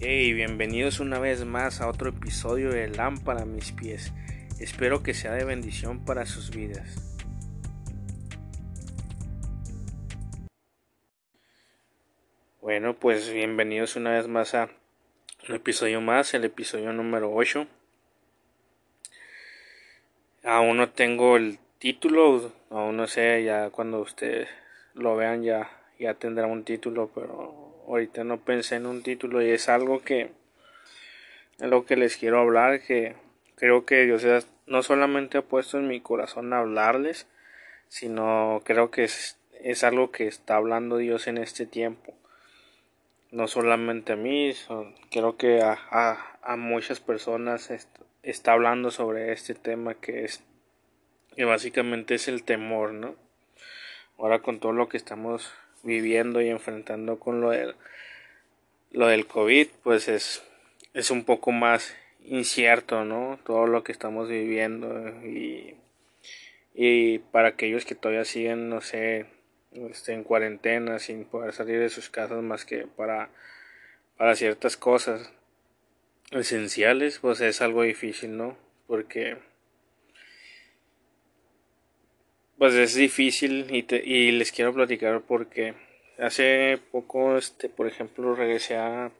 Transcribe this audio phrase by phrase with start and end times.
[0.00, 4.12] Hey, bienvenidos una vez más a otro episodio de Lámpara a mis pies.
[4.60, 7.18] Espero que sea de bendición para sus vidas.
[12.60, 14.70] Bueno, pues bienvenidos una vez más a
[15.48, 17.66] un episodio más, el episodio número 8.
[20.44, 24.48] Aún no tengo el título, aún no sé, ya cuando ustedes
[24.94, 25.68] lo vean ya,
[25.98, 30.30] ya tendrá un título, pero ahorita no pensé en un título y es algo que
[31.58, 33.16] es lo que les quiero hablar que
[33.56, 37.26] creo que Dios no solamente ha puesto en mi corazón hablarles
[37.88, 42.14] sino creo que es, es algo que está hablando Dios en este tiempo.
[43.30, 44.52] No solamente a mí
[45.10, 47.70] creo que a, a, a muchas personas
[48.22, 50.42] está hablando sobre este tema que es
[51.34, 53.14] que básicamente es el temor no
[54.18, 57.74] ahora con todo lo que estamos viviendo y enfrentando con lo del,
[58.92, 60.42] lo del COVID, pues es,
[60.94, 63.38] es un poco más incierto, ¿no?
[63.44, 65.74] Todo lo que estamos viviendo y,
[66.74, 69.26] y para aquellos que todavía siguen, no sé,
[69.72, 73.30] este, en cuarentena sin poder salir de sus casas más que para,
[74.16, 75.32] para ciertas cosas
[76.30, 78.56] esenciales, pues es algo difícil, ¿no?
[78.86, 79.36] Porque
[82.58, 85.74] Pues es difícil y, y les quiero platicar porque
[86.18, 89.12] hace poco, este, por ejemplo, regresé a,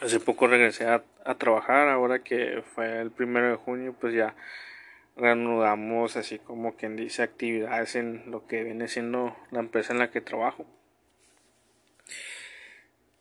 [0.00, 1.04] hace poco regresé a,
[1.38, 4.34] trabajar, ahora que fue el primero de junio, pues ya
[5.16, 10.10] reanudamos así como quien dice actividades en lo que viene siendo la empresa en la
[10.10, 10.66] que trabajo.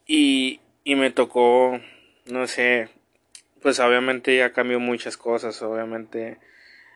[0.08, 1.80] Y, y me tocó,
[2.26, 2.90] no sé,
[3.62, 6.40] pues obviamente ya cambió muchas cosas, obviamente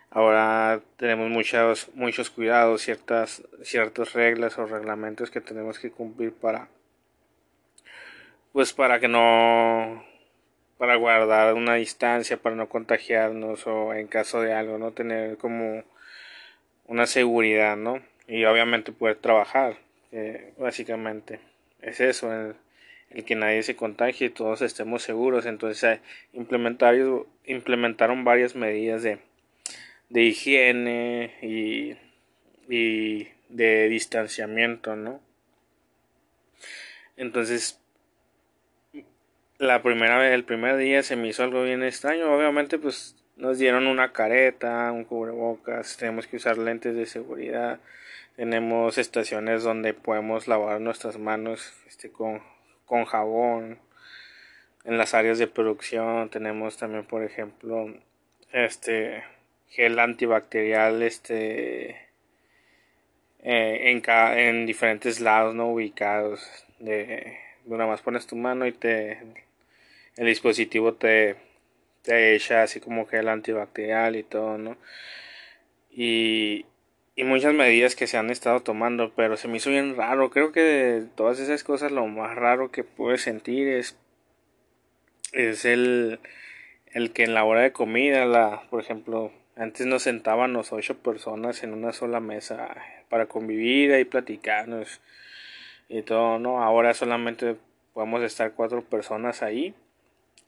[0.09, 6.69] Ahora tenemos muchos, muchos cuidados, ciertas, ciertas reglas o reglamentos que tenemos que cumplir para,
[8.53, 10.05] pues para que no,
[10.77, 15.83] para guardar una distancia, para no contagiarnos o en caso de algo, no tener como
[16.87, 18.01] una seguridad, ¿no?
[18.27, 19.77] Y obviamente poder trabajar,
[20.57, 21.39] básicamente
[21.81, 22.55] es eso, el,
[23.25, 25.45] que nadie se contagie y todos estemos seguros.
[25.45, 25.99] Entonces
[26.33, 29.19] implementaron varias medidas de
[30.15, 31.97] de higiene y,
[32.73, 35.19] y de distanciamiento, ¿no?
[37.17, 37.81] Entonces,
[39.57, 42.33] la primera vez, el primer día se me hizo algo bien extraño.
[42.33, 47.81] Obviamente, pues nos dieron una careta, un cubrebocas, tenemos que usar lentes de seguridad,
[48.37, 52.41] tenemos estaciones donde podemos lavar nuestras manos este, con,
[52.85, 53.79] con jabón.
[54.85, 57.93] En las áreas de producción tenemos también, por ejemplo,
[58.53, 59.34] este
[59.69, 61.91] gel antibacterial este
[63.39, 66.41] eh, en, en diferentes lados no ubicados
[66.79, 69.19] de, una más pones tu mano y te
[70.17, 71.35] el dispositivo te
[72.01, 74.77] te echa así como gel antibacterial y todo no
[75.91, 76.65] y
[77.15, 80.29] y muchas medidas que se han estado tomando pero se me hizo bien raro.
[80.29, 83.97] Creo que de todas esas cosas lo más raro que puedes sentir es
[85.31, 86.19] es el
[86.87, 91.63] el que en la hora de comida la por ejemplo antes nos sentábamos ocho personas
[91.63, 92.75] en una sola mesa
[93.09, 94.99] para convivir y platicarnos
[95.87, 96.61] y todo, ¿no?
[96.61, 97.55] Ahora solamente
[97.93, 99.73] podemos estar cuatro personas ahí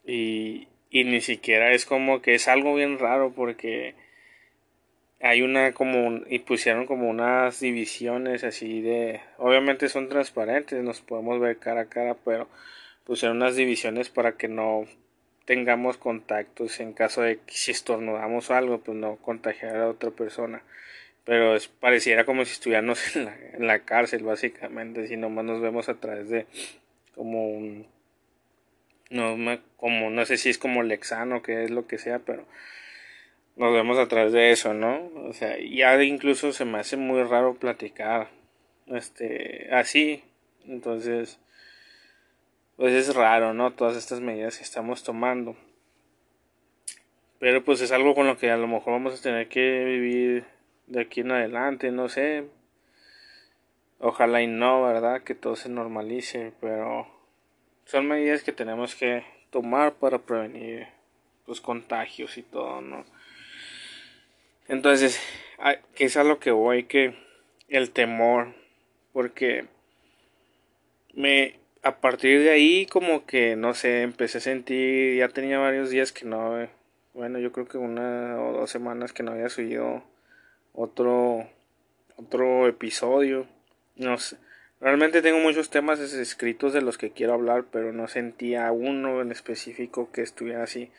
[0.04, 3.94] y, ni siquiera es como que es algo bien raro porque
[5.20, 11.40] hay una como y pusieron como unas divisiones así de obviamente son transparentes nos podemos
[11.40, 12.48] ver cara a cara pero
[13.04, 14.86] pusieron unas divisiones para que no
[15.48, 20.62] tengamos contactos en caso de que si estornudamos algo, pues no contagiar a otra persona.
[21.24, 25.62] Pero es, pareciera como si estuviéramos en la, en la cárcel, básicamente, si nomás nos
[25.62, 26.44] vemos a través de
[27.14, 27.86] como un...
[29.08, 29.38] No,
[29.78, 32.44] como, no sé si es como lexano, que es lo que sea, pero
[33.56, 35.10] nos vemos a través de eso, ¿no?
[35.14, 38.28] O sea, ya incluso se me hace muy raro platicar
[38.88, 40.22] este así.
[40.66, 41.40] Entonces,
[42.78, 43.72] pues es raro, ¿no?
[43.72, 45.56] Todas estas medidas que estamos tomando.
[47.40, 50.44] Pero pues es algo con lo que a lo mejor vamos a tener que vivir
[50.86, 52.44] de aquí en adelante, no sé.
[53.98, 55.24] Ojalá y no, ¿verdad?
[55.24, 57.08] Que todo se normalice, pero
[57.84, 60.86] son medidas que tenemos que tomar para prevenir
[61.48, 63.04] los contagios y todo, ¿no?
[64.68, 65.20] Entonces,
[65.96, 67.16] que es a lo que voy, que
[67.68, 68.54] el temor,
[69.12, 69.66] porque
[71.12, 75.90] me a partir de ahí como que no sé, empecé a sentir, ya tenía varios
[75.90, 76.68] días que no,
[77.14, 80.02] bueno, yo creo que una o dos semanas que no había subido
[80.72, 81.48] otro
[82.16, 83.46] otro episodio.
[83.96, 84.36] No sé,
[84.80, 89.32] Realmente tengo muchos temas escritos de los que quiero hablar, pero no sentía uno en
[89.32, 90.92] específico que estuviera así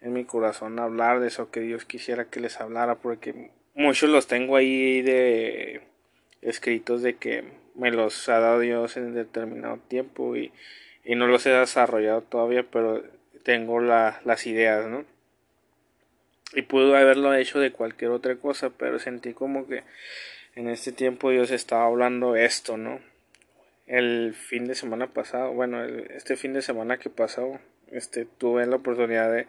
[0.00, 4.28] en mi corazón hablar de eso que Dios quisiera que les hablara, porque muchos los
[4.28, 5.82] tengo ahí de
[6.40, 7.44] escritos de que
[7.76, 10.52] me los ha dado Dios en determinado tiempo y,
[11.04, 13.02] y no los he desarrollado todavía, pero
[13.42, 15.04] tengo la, las ideas, ¿no?
[16.54, 19.82] Y pudo haberlo hecho de cualquier otra cosa, pero sentí como que
[20.54, 23.00] en este tiempo Dios estaba hablando esto, ¿no?
[23.86, 28.76] el fin de semana pasado, bueno, este fin de semana que pasó, este, tuve la
[28.76, 29.46] oportunidad de,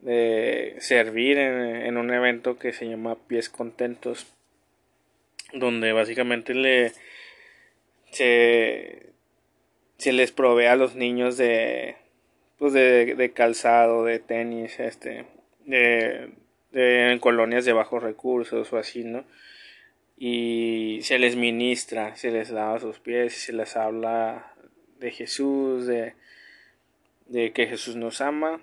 [0.00, 4.26] de servir en, un evento que se llama Pies Contentos,
[5.52, 6.92] donde básicamente le
[8.14, 11.96] se, les provee a los niños de
[12.58, 15.26] pues de, de calzado, de tenis, este,
[15.66, 16.32] de,
[16.72, 19.24] en colonias de bajos recursos o así, ¿no?
[20.16, 24.54] y se les ministra, se les lava sus pies se les habla
[25.00, 26.14] de Jesús, de,
[27.26, 28.60] de que Jesús nos ama.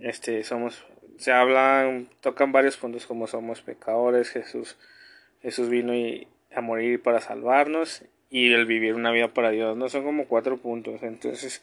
[0.00, 0.84] Este, somos,
[1.16, 4.76] se hablan, tocan varios puntos como somos pecadores, Jesús,
[5.42, 8.02] Jesús vino y, a morir para salvarnos
[8.34, 11.62] y el vivir una vida para Dios, no son como cuatro puntos, entonces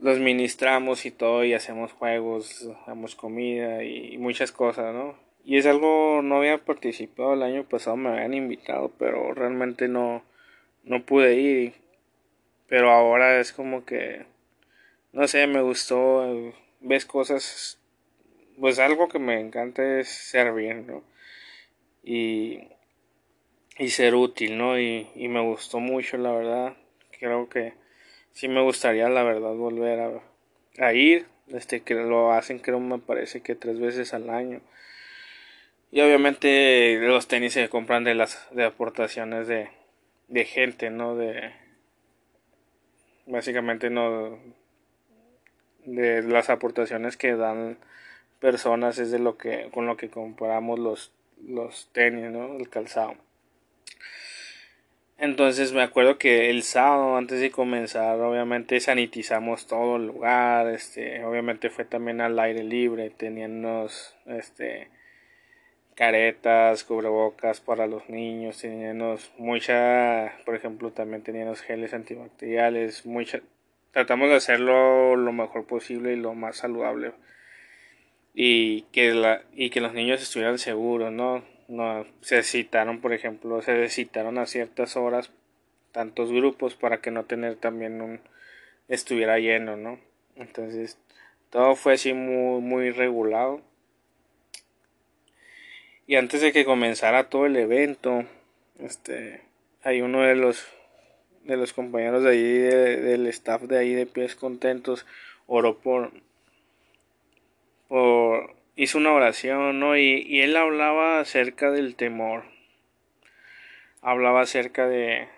[0.00, 5.14] los ministramos y todo y hacemos juegos, damos comida y muchas cosas, ¿no?
[5.44, 10.24] Y es algo, no había participado el año pasado, me habían invitado, pero realmente no,
[10.82, 11.74] no pude ir.
[12.66, 14.26] Pero ahora es como que,
[15.12, 17.78] no sé, me gustó, ves cosas,
[18.58, 21.04] pues algo que me encanta es servir, ¿no?
[22.02, 22.62] Y,
[23.78, 24.78] y ser útil, ¿no?
[24.78, 26.76] Y, me gustó mucho, la verdad.
[27.18, 27.74] Creo que
[28.32, 31.26] sí me gustaría, la verdad, volver a, a ir.
[31.48, 34.60] Este, que lo hacen, creo, me parece que tres veces al año.
[35.90, 39.70] Y obviamente los tenis se compran de las de aportaciones de,
[40.28, 41.16] de gente, ¿no?
[41.16, 41.52] De
[43.26, 44.38] básicamente no
[45.84, 47.78] de las aportaciones que dan
[48.40, 51.12] personas es de lo que con lo que compramos los
[51.46, 52.56] los tenis, ¿no?
[52.56, 53.14] El calzado.
[55.18, 61.24] Entonces me acuerdo que el sábado antes de comenzar obviamente sanitizamos todo el lugar, este,
[61.24, 64.88] obviamente fue también al aire libre, teníamos este
[65.96, 73.40] caretas, cubrebocas para los niños, teníamos mucha, por ejemplo, también teníamos geles antibacteriales, mucha,
[73.90, 77.12] tratamos de hacerlo lo mejor posible y lo más saludable
[78.40, 81.42] y que la y que los niños estuvieran seguros, ¿no?
[81.68, 85.30] No se citaron, por ejemplo, se citaron a ciertas horas
[85.92, 88.20] tantos grupos para que no tener también un
[88.88, 89.98] estuviera lleno, ¿no?
[90.36, 90.98] Entonces,
[91.50, 93.62] todo fue así muy muy regulado
[96.08, 98.24] y antes de que comenzara todo el evento,
[98.78, 99.42] este,
[99.82, 100.66] hay uno de los
[101.44, 105.04] de los compañeros de ahí del staff de ahí de pies contentos
[105.46, 106.12] oró por
[107.88, 109.96] por hizo una oración, ¿no?
[109.98, 112.44] Y, él hablaba acerca del temor.
[114.00, 115.28] Hablaba acerca de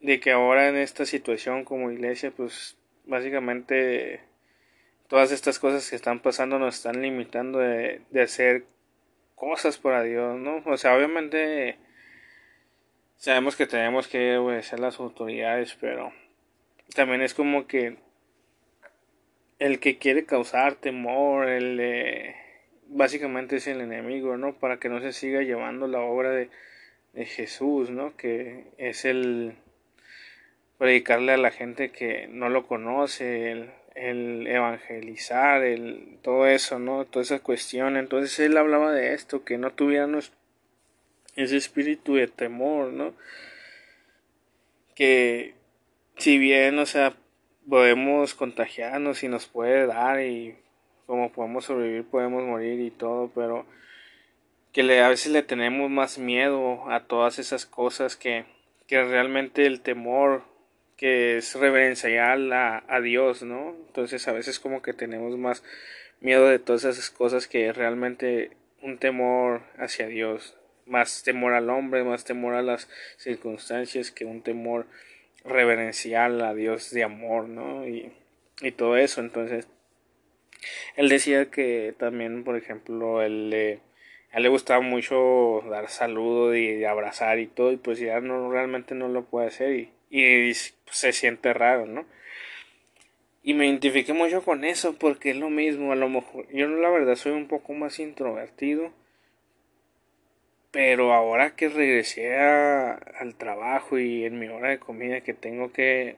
[0.00, 2.76] de que ahora en esta situación como iglesia, pues
[3.06, 4.20] básicamente
[5.08, 8.66] todas estas cosas que están pasando nos están limitando de, de hacer
[9.34, 10.62] cosas por Dios, ¿no?
[10.66, 11.78] O sea, obviamente
[13.16, 16.12] sabemos que tenemos que obedecer las autoridades, pero
[16.94, 17.96] también es como que
[19.58, 22.34] el que quiere causar temor, el
[22.88, 24.54] básicamente es el enemigo, ¿no?
[24.54, 26.50] Para que no se siga llevando la obra de,
[27.12, 28.16] de Jesús, ¿no?
[28.16, 29.54] Que es el
[30.78, 37.04] predicarle a la gente que no lo conoce, el el evangelizar, el todo eso, ¿no?
[37.04, 37.96] Toda esa cuestión.
[37.96, 40.32] Entonces él hablaba de esto, que no tuviéramos
[41.36, 43.14] ese espíritu de temor, ¿no?
[44.94, 45.54] Que
[46.16, 47.14] si bien, o sea,
[47.68, 50.56] podemos contagiarnos y nos puede dar y
[51.06, 53.66] como podemos sobrevivir, podemos morir y todo, pero
[54.72, 58.44] que le, a veces le tenemos más miedo a todas esas cosas que,
[58.86, 60.42] que realmente el temor
[60.96, 63.74] que es reverencial a, a Dios, ¿no?
[63.86, 65.62] Entonces a veces como que tenemos más
[66.20, 68.50] miedo de todas esas cosas que realmente
[68.82, 70.56] un temor hacia Dios,
[70.86, 74.86] más temor al hombre, más temor a las circunstancias que un temor
[75.44, 77.86] reverencial a Dios de amor, ¿no?
[77.86, 78.12] Y,
[78.60, 79.68] y todo eso, entonces
[80.96, 83.80] él decía que también, por ejemplo, él le,
[84.32, 88.50] a él le gustaba mucho dar saludo y abrazar y todo, y pues ya no
[88.50, 92.06] realmente no lo puede hacer y y se siente raro, ¿no?
[93.42, 96.88] Y me identifiqué mucho con eso porque es lo mismo, a lo mejor yo la
[96.88, 98.92] verdad soy un poco más introvertido,
[100.74, 106.16] pero ahora que regresé al trabajo y en mi hora de comida que tengo que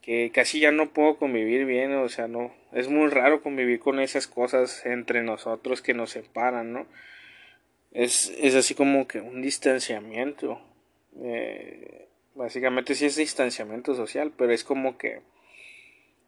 [0.00, 4.00] que casi ya no puedo convivir bien, o sea, no, es muy raro convivir con
[4.00, 6.86] esas cosas entre nosotros que nos separan, ¿no?
[7.92, 10.60] Es, es así como que un distanciamiento.
[11.22, 15.20] Eh, básicamente sí es distanciamiento social, pero es como que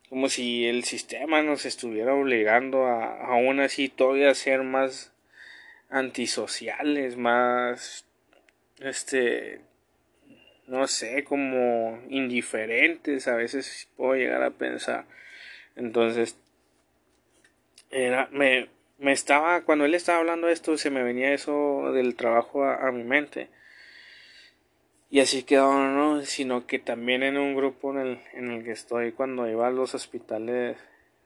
[0.08, 5.13] como si el sistema nos estuviera obligando a aún así todavía ser más
[5.94, 8.04] antisociales, más
[8.80, 9.60] este
[10.66, 15.04] no sé, como indiferentes, a veces puedo llegar a pensar.
[15.76, 16.38] Entonces,
[17.90, 22.16] era, me, me estaba, cuando él estaba hablando de esto, se me venía eso del
[22.16, 23.48] trabajo a, mi mente.
[25.10, 28.72] Y así quedó, no, sino que también en un grupo en el, en el que
[28.72, 30.76] estoy, cuando iba a los hospitales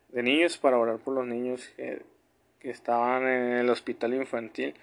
[0.08, 1.72] de niños para orar por los niños
[2.60, 4.74] que estaban en el hospital infantil,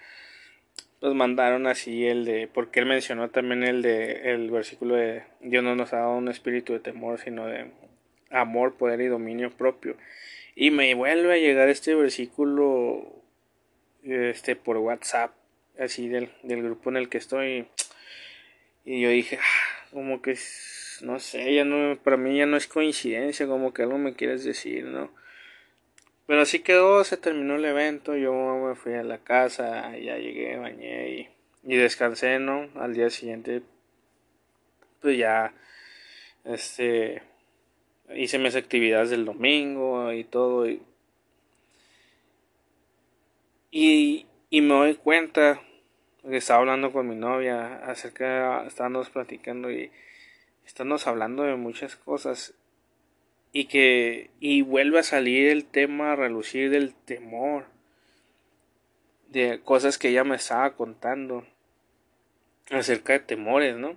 [1.02, 5.62] nos mandaron así el de, porque él mencionó también el de, el versículo de Dios
[5.62, 7.70] no nos ha dado un espíritu de temor, sino de
[8.30, 9.96] amor, poder y dominio propio.
[10.54, 13.22] Y me vuelve a llegar este versículo,
[14.02, 15.32] este, por WhatsApp,
[15.78, 17.66] así del, del grupo en el que estoy.
[18.84, 20.38] Y yo dije, ah, como que,
[21.02, 24.44] no sé, ya no, para mí ya no es coincidencia, como que algo me quieres
[24.44, 25.10] decir, ¿no?
[26.26, 30.56] Pero así quedó, se terminó el evento, yo me fui a la casa, ya llegué,
[30.56, 31.28] bañé
[31.62, 32.68] y, descansé, ¿no?
[32.74, 33.62] Al día siguiente,
[35.00, 35.54] pues ya,
[36.44, 37.22] este,
[38.14, 40.68] hice mis actividades del domingo y todo.
[40.68, 40.82] Y,
[43.70, 45.60] y, y me doy cuenta
[46.22, 49.92] que estaba hablando con mi novia acerca, estábamos platicando y
[50.66, 52.54] estábamos hablando de muchas cosas
[53.56, 57.64] y que y vuelve a salir el tema a relucir del temor
[59.28, 61.46] de cosas que ella me estaba contando
[62.70, 63.96] acerca de temores, ¿no?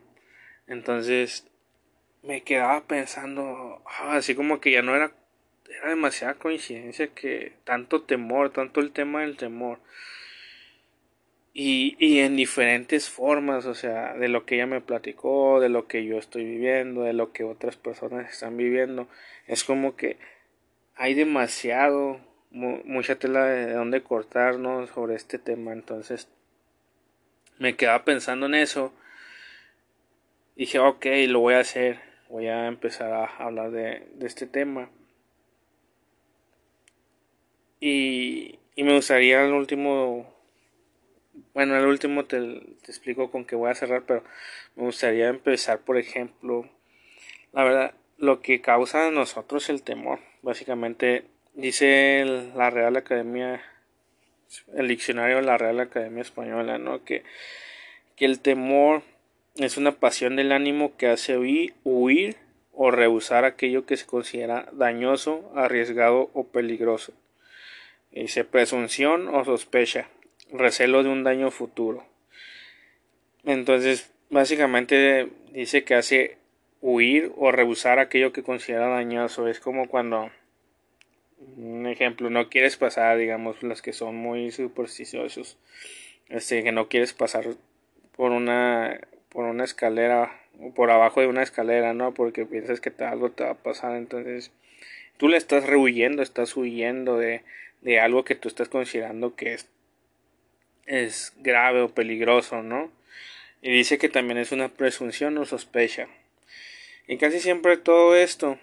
[0.66, 1.46] Entonces
[2.24, 5.12] me quedaba pensando, ah, así como que ya no era
[5.70, 9.80] era demasiada coincidencia que tanto temor, tanto el tema del temor
[11.62, 15.88] y, y en diferentes formas, o sea, de lo que ella me platicó, de lo
[15.88, 19.10] que yo estoy viviendo, de lo que otras personas están viviendo,
[19.46, 20.16] es como que
[20.96, 26.30] hay demasiado, mucha tela de donde cortarnos sobre este tema, entonces
[27.58, 28.94] me quedaba pensando en eso,
[30.56, 32.00] dije, ok, lo voy a hacer,
[32.30, 34.90] voy a empezar a hablar de, de este tema.
[37.82, 40.39] Y, y me gustaría el último
[41.54, 42.40] bueno, el último te,
[42.84, 44.24] te, explico con que voy a cerrar, pero
[44.76, 46.70] me gustaría empezar, por ejemplo,
[47.54, 50.20] la verdad, lo que causa a nosotros el temor.
[50.42, 52.24] Básicamente, dice
[52.56, 53.62] la Real Academia,
[54.76, 57.04] el diccionario de la Real Academia Española, ¿no?
[57.04, 57.24] Que,
[58.16, 59.02] que el temor
[59.56, 62.38] es una pasión del ánimo que hace huir, huir
[62.74, 67.14] o rehusar aquello que se considera dañoso, arriesgado o peligroso.
[68.12, 70.08] Dice presunción o sospecha
[70.52, 72.06] recelo de un daño futuro.
[73.44, 76.38] Entonces, básicamente dice que hace
[76.82, 79.48] huir o rehusar aquello que considera dañoso.
[79.48, 80.32] Es como cuando,
[81.58, 85.58] un ejemplo, no quieres pasar, digamos, los que son muy supersticiosos,
[86.30, 87.46] este, que no quieres pasar
[88.16, 92.14] por una, por una escalera o por abajo de una escalera, ¿no?
[92.14, 94.52] Porque piensas que algo te va a pasar, entonces
[95.18, 97.44] tú le estás rehuyendo, estás huyendo de,
[97.82, 99.70] de algo que tú estás considerando que es
[100.90, 102.92] es grave o peligroso, ¿no?
[103.62, 106.08] Y dice que también es una presunción o sospecha.
[107.08, 108.58] Y casi siempre todo esto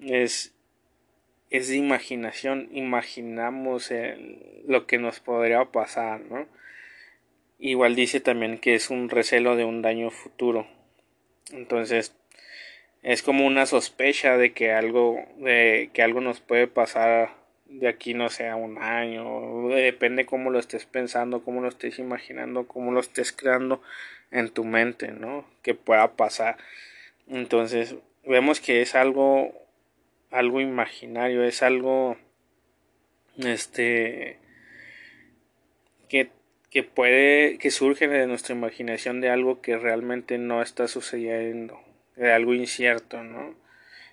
[0.00, 0.52] es,
[1.50, 3.90] es de imaginación, imaginamos
[4.66, 6.46] lo que nos podría pasar, ¿no?
[7.60, 10.66] Igual dice también que es un recelo de un daño futuro.
[11.52, 12.14] Entonces,
[13.02, 17.30] es como una sospecha de que algo, de que algo nos puede pasar
[17.68, 22.66] de aquí no sea un año, depende cómo lo estés pensando, cómo lo estés imaginando,
[22.66, 23.82] cómo lo estés creando
[24.30, 25.44] en tu mente, ¿no?
[25.62, 26.56] Que pueda pasar.
[27.28, 29.52] Entonces, vemos que es algo
[30.30, 32.16] algo imaginario, es algo
[33.36, 34.38] este
[36.08, 36.30] que,
[36.70, 41.80] que puede que surge de nuestra imaginación de algo que realmente no está sucediendo,
[42.16, 43.54] de algo incierto, ¿no?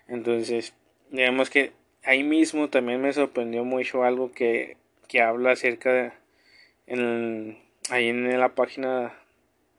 [0.08, 0.74] Entonces,
[1.10, 1.72] digamos que
[2.06, 6.12] ahí mismo también me sorprendió mucho algo que, que habla acerca de
[6.88, 7.58] en,
[7.90, 9.14] ahí en la página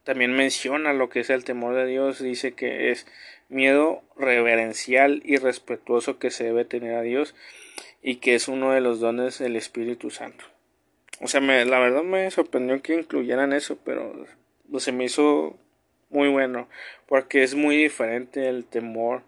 [0.04, 3.06] también menciona lo que es el temor de Dios dice que es
[3.48, 7.34] miedo reverencial y respetuoso que se debe tener a Dios
[8.02, 10.44] y que es uno de los dones del Espíritu Santo.
[11.20, 14.26] O sea, me, la verdad me sorprendió que incluyeran eso, pero
[14.78, 15.56] se me hizo
[16.10, 16.68] muy bueno,
[17.06, 19.22] porque es muy diferente el temor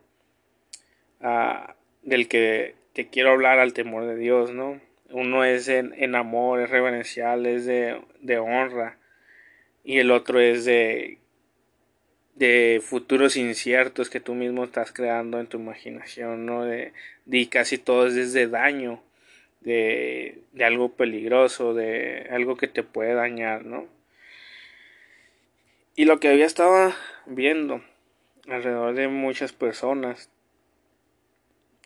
[1.20, 4.80] ah, del que te quiero hablar al temor de Dios, ¿no?
[5.10, 8.98] Uno es en, en amor, es reverencial, es de, de honra,
[9.84, 11.18] y el otro es de
[12.38, 16.64] de futuros inciertos que tú mismo estás creando en tu imaginación, ¿no?
[16.64, 16.92] De,
[17.26, 19.02] de casi todo es desde daño,
[19.60, 23.88] de, de algo peligroso, de algo que te puede dañar, ¿no?
[25.96, 26.94] Y lo que había estado
[27.26, 27.82] viendo
[28.46, 30.30] alrededor de muchas personas,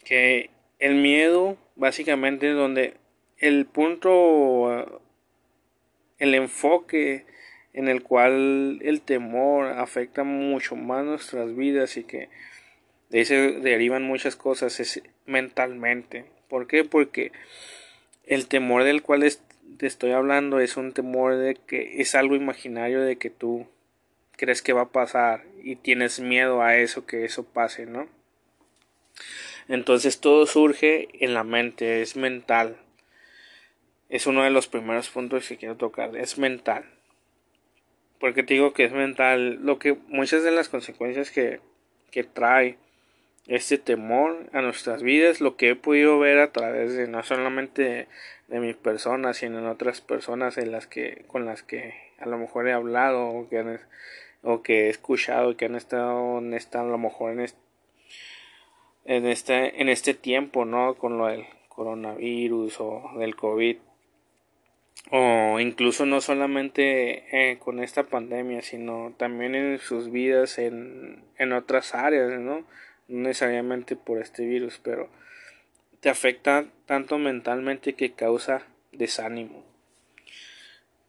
[0.05, 0.51] que
[0.83, 2.95] el miedo básicamente es donde
[3.39, 5.01] el punto,
[6.19, 7.25] el enfoque
[7.73, 12.29] en el cual el temor afecta mucho más nuestras vidas y que
[13.11, 16.25] de ahí se derivan muchas cosas es mentalmente.
[16.49, 16.85] ¿Por qué?
[16.85, 17.31] Porque
[18.27, 19.25] el temor del cual
[19.77, 23.69] te estoy hablando es un temor de que es algo imaginario de que tú
[24.37, 28.09] crees que va a pasar y tienes miedo a eso que eso pase, ¿no?
[29.69, 32.77] Entonces todo surge en la mente, es mental.
[34.09, 36.85] Es uno de los primeros puntos que quiero tocar, es mental
[38.23, 41.59] porque te digo que es mental, lo que muchas de las consecuencias que,
[42.13, 42.79] que trae
[43.49, 48.07] este temor a nuestras vidas, lo que he podido ver a través de no solamente
[48.47, 52.39] de, mi persona, sino en otras personas en las que, con las que a lo
[52.39, 53.81] mejor he hablado o que,
[54.45, 57.59] o que he escuchado y que han estado en a lo mejor en este,
[59.05, 60.95] en este, en este tiempo, ¿no?
[60.95, 63.77] Con lo del coronavirus o del COVID
[65.11, 71.53] o incluso no solamente eh, con esta pandemia, sino también en sus vidas en, en
[71.53, 72.61] otras áreas, ¿no?
[72.61, 72.65] No
[73.09, 75.09] necesariamente por este virus, pero
[76.01, 79.72] te afecta tanto mentalmente que causa desánimo.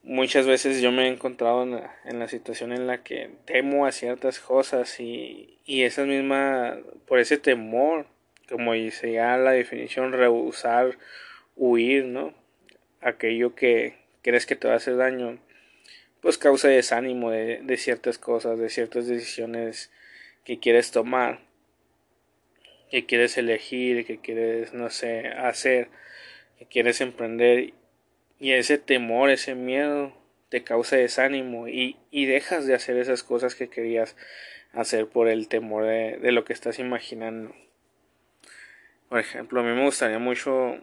[0.04, 3.86] Muchas veces yo me he encontrado en la, en la situación en la que temo
[3.86, 8.06] a ciertas cosas y, y esa misma, por ese temor,
[8.50, 10.98] como dice ya la definición, rehusar,
[11.56, 12.34] huir, ¿no?
[13.04, 15.40] aquello que crees que te va a hacer daño,
[16.22, 19.92] pues causa desánimo de, de ciertas cosas, de ciertas decisiones
[20.46, 21.40] que quieres tomar,
[22.90, 25.90] que quieres elegir, que quieres, no sé, hacer,
[26.58, 27.74] que quieres emprender.
[28.44, 30.12] Y ese temor, ese miedo
[30.50, 34.18] te causa desánimo y, y dejas de hacer esas cosas que querías
[34.74, 37.56] hacer por el temor de, de lo que estás imaginando.
[39.08, 40.78] Por ejemplo, a mí me gustaría mucho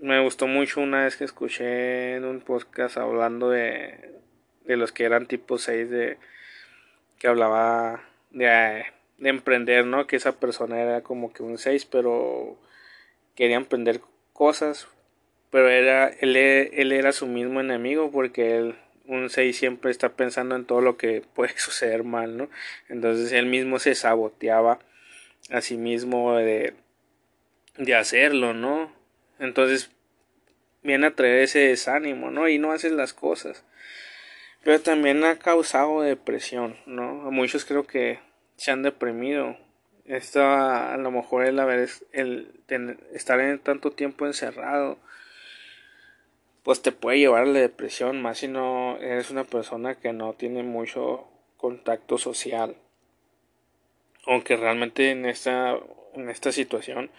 [0.00, 4.14] me gustó mucho una vez que escuché en un podcast hablando de,
[4.64, 6.16] de los que eran tipo 6 de
[7.18, 8.86] que hablaba de,
[9.18, 10.06] de emprender, ¿no?
[10.06, 12.56] Que esa persona era como que un 6, pero
[13.34, 14.00] quería emprender
[14.32, 14.88] cosas,
[15.50, 18.74] pero era él, él era su mismo enemigo porque él
[19.08, 22.48] un 6 siempre está pensando en todo lo que puede suceder mal, ¿no?
[22.88, 24.78] Entonces él mismo se saboteaba
[25.50, 26.74] a sí mismo de,
[27.76, 28.92] de hacerlo, ¿no?
[29.38, 29.90] Entonces
[30.82, 32.48] viene a traer ese desánimo, ¿no?
[32.48, 33.64] Y no haces las cosas.
[34.62, 37.26] Pero también ha causado depresión, ¿no?
[37.26, 38.18] A muchos creo que
[38.56, 39.56] se han deprimido.
[40.04, 42.50] Esto a lo mejor el haber el
[43.12, 44.98] estar en tanto tiempo encerrado
[46.68, 50.34] pues te puede llevar a la depresión más si no eres una persona que no
[50.34, 51.26] tiene mucho
[51.56, 52.76] contacto social
[54.26, 55.78] aunque realmente en esta
[56.12, 57.10] en esta situación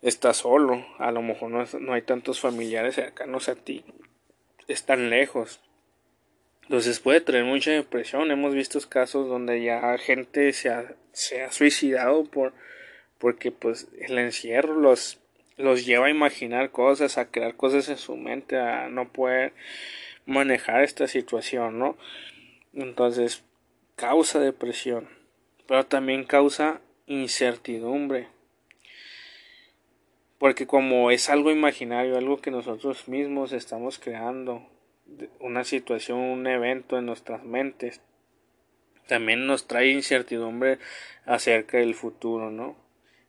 [0.00, 3.84] estás solo, a lo mejor no, hay tantos familiares cercanos a ti,
[4.68, 5.60] están lejos.
[6.62, 8.30] Entonces puede traer mucha depresión.
[8.30, 12.52] Hemos visto casos donde ya gente se ha, se ha suicidado por
[13.18, 15.21] porque pues el encierro los
[15.56, 19.52] los lleva a imaginar cosas, a crear cosas en su mente, a no poder
[20.26, 21.96] manejar esta situación, ¿no?
[22.72, 23.44] Entonces
[23.96, 25.08] causa depresión,
[25.66, 28.28] pero también causa incertidumbre
[30.42, 34.68] porque como es algo imaginario, algo que nosotros mismos estamos creando,
[35.38, 38.00] una situación, un evento en nuestras mentes,
[39.06, 40.80] también nos trae incertidumbre
[41.26, 42.74] acerca del futuro, ¿no?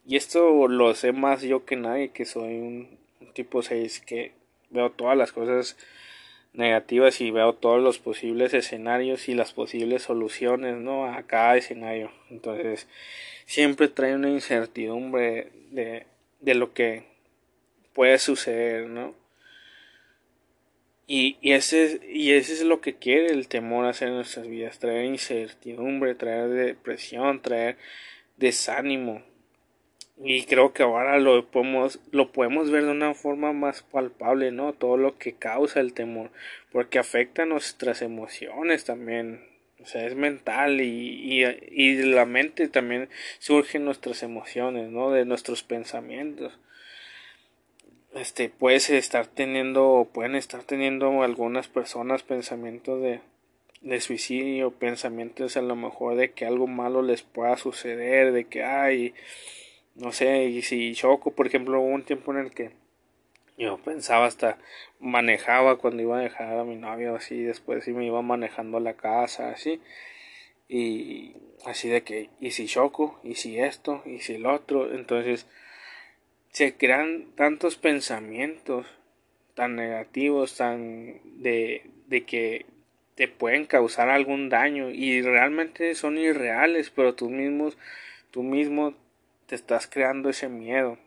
[0.06, 2.98] Y esto lo sé más yo que nadie, que soy un,
[3.34, 4.34] tipo 6 que
[4.70, 5.78] veo todas las cosas
[6.54, 11.06] negativas y veo todos los posibles escenarios y las posibles soluciones, ¿no?
[11.06, 12.12] A cada escenario.
[12.30, 12.88] Entonces,
[13.46, 16.06] siempre trae una incertidumbre de
[16.44, 17.04] de lo que
[17.94, 19.16] puede suceder, ¿no?
[21.08, 24.80] Y, y, ese, y ese es lo que quiere el temor hacer en nuestras vidas,
[24.80, 27.78] traer incertidumbre, traer depresión, traer
[28.38, 29.22] desánimo.
[30.26, 34.72] Y creo que ahora lo podemos, lo podemos ver de una forma más palpable, ¿no?
[34.72, 36.32] Todo lo que causa el temor,
[36.72, 39.44] porque afecta nuestras emociones también,
[39.82, 43.10] o sea, es mental y, y, de la mente también
[43.40, 45.12] surgen nuestras emociones, ¿no?
[45.12, 46.58] De nuestros pensamientos.
[48.16, 53.20] Este, puedes estar teniendo, pueden estar teniendo algunas personas pensamientos de,
[53.82, 58.64] de suicidio, pensamientos a lo mejor de que algo malo les pueda suceder, de que
[58.64, 59.14] hay
[59.96, 62.72] no sé, y si choco, por ejemplo, hubo un tiempo en el que
[63.58, 64.58] yo pensaba hasta
[65.00, 68.96] manejaba cuando iba a dejar a mi novia así, después sí me iba manejando la
[68.96, 69.80] casa así
[70.68, 75.48] y así de que y si choco, y si esto, y si el otro, entonces
[76.52, 78.88] se crean tantos pensamientos
[79.54, 82.66] tan negativos, tan de, de que
[83.16, 87.78] te pueden causar algún daño y realmente son irreales, pero tú mismos
[88.32, 88.96] tú mismo
[89.54, 90.98] te estás creando ese miedo.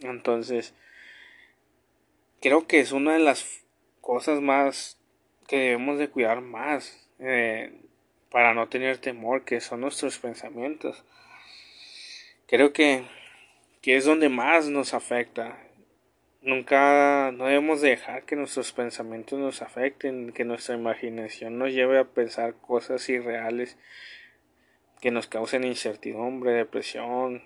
[0.00, 0.74] Entonces,
[2.42, 3.64] creo que es una de las
[4.02, 5.00] cosas más
[5.48, 7.72] que debemos de cuidar más eh,
[8.30, 11.06] para no tener temor, que son nuestros pensamientos.
[12.46, 13.04] Creo que,
[13.80, 15.58] que es donde más nos afecta.
[16.42, 22.04] Nunca no debemos dejar que nuestros pensamientos nos afecten, que nuestra imaginación nos lleve a
[22.04, 23.78] pensar cosas irreales
[25.00, 27.42] que nos causen incertidumbre, depresión,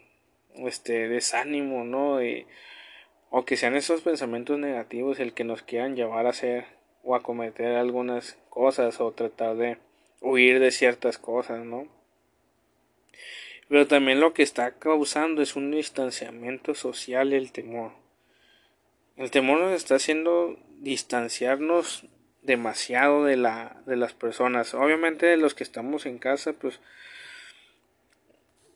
[0.67, 2.19] este desánimo, ¿no?
[3.31, 6.67] o que sean esos pensamientos negativos el que nos quieran llevar a hacer
[7.03, 9.79] o a cometer algunas cosas o tratar de
[10.21, 11.89] huir de ciertas cosas, ¿no?
[13.69, 17.93] Pero también lo que está causando es un distanciamiento social y el temor.
[19.17, 22.07] El temor nos está haciendo distanciarnos
[22.43, 24.75] demasiado de la de las personas.
[24.75, 26.81] Obviamente de los que estamos en casa, pues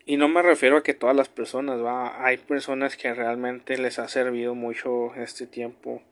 [0.08, 3.98] y no me refiero a que todas las personas, va, hay personas que realmente les
[3.98, 6.02] ha servido mucho este tiempo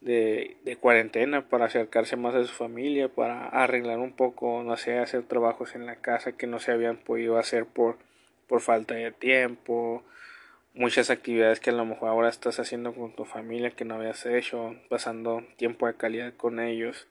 [0.00, 5.24] de, cuarentena para acercarse más a su familia, para arreglar un poco, no sé, hacer
[5.24, 7.98] trabajos en la casa que no se habían podido hacer por,
[8.46, 10.04] por falta de tiempo,
[10.74, 14.24] muchas actividades que a lo mejor ahora estás haciendo con tu familia que no habías
[14.26, 17.08] hecho, pasando tiempo de calidad con ellos.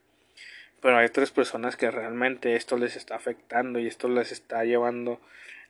[0.82, 5.20] Pero hay otras personas que realmente esto les está afectando y esto les está llevando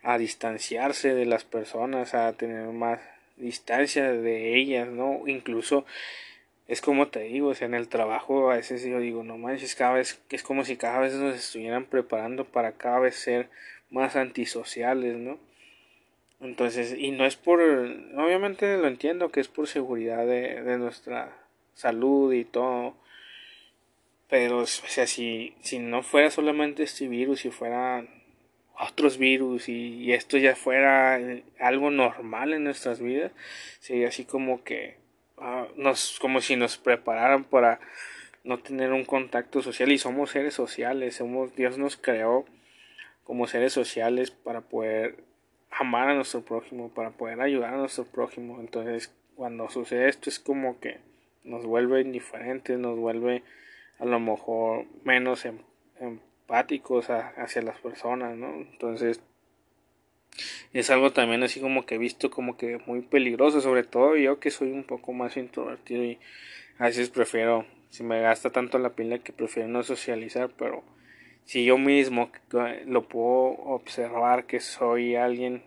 [0.04, 3.00] a distanciarse de las personas, a tener más
[3.38, 5.28] distancia de ellas, ¿no?
[5.28, 5.86] Incluso
[6.68, 9.76] es como te digo, o sea, en el trabajo a veces yo digo, no manches,
[9.76, 13.50] cada vez, es como si cada vez nos estuvieran preparando para cada vez ser
[13.90, 15.40] más antisociales, ¿no?
[16.42, 21.36] Entonces, y no es por, obviamente lo entiendo que es por seguridad de, de nuestra
[21.74, 22.96] salud y todo,
[24.30, 28.06] pero, o sea, si, si no fuera solamente este virus, si fuera
[28.80, 33.32] otros virus y, esto ya fuera eh, algo normal en nuestras vidas,
[33.80, 34.98] sería así como que
[35.38, 37.80] ah, nos, como si nos prepararan para
[38.44, 42.46] no tener un contacto social y somos seres sociales, somos, Dios nos creó
[43.24, 45.16] como seres sociales para poder
[45.70, 48.60] amar a nuestro prójimo, para poder ayudar a nuestro prójimo.
[48.62, 51.00] Entonces, cuando sucede esto es como que
[51.44, 53.44] nos vuelve indiferentes, nos vuelve
[54.00, 55.62] a lo mejor menos en,
[56.00, 58.54] en hacia las personas, ¿no?
[58.56, 59.22] Entonces
[60.74, 64.40] es algo también así como que he visto como que muy peligroso, sobre todo yo
[64.40, 66.20] que soy un poco más introvertido y
[66.78, 70.84] a veces prefiero, si me gasta tanto la pila que prefiero no socializar, pero
[71.46, 72.32] si yo mismo
[72.86, 75.64] lo puedo observar que soy alguien,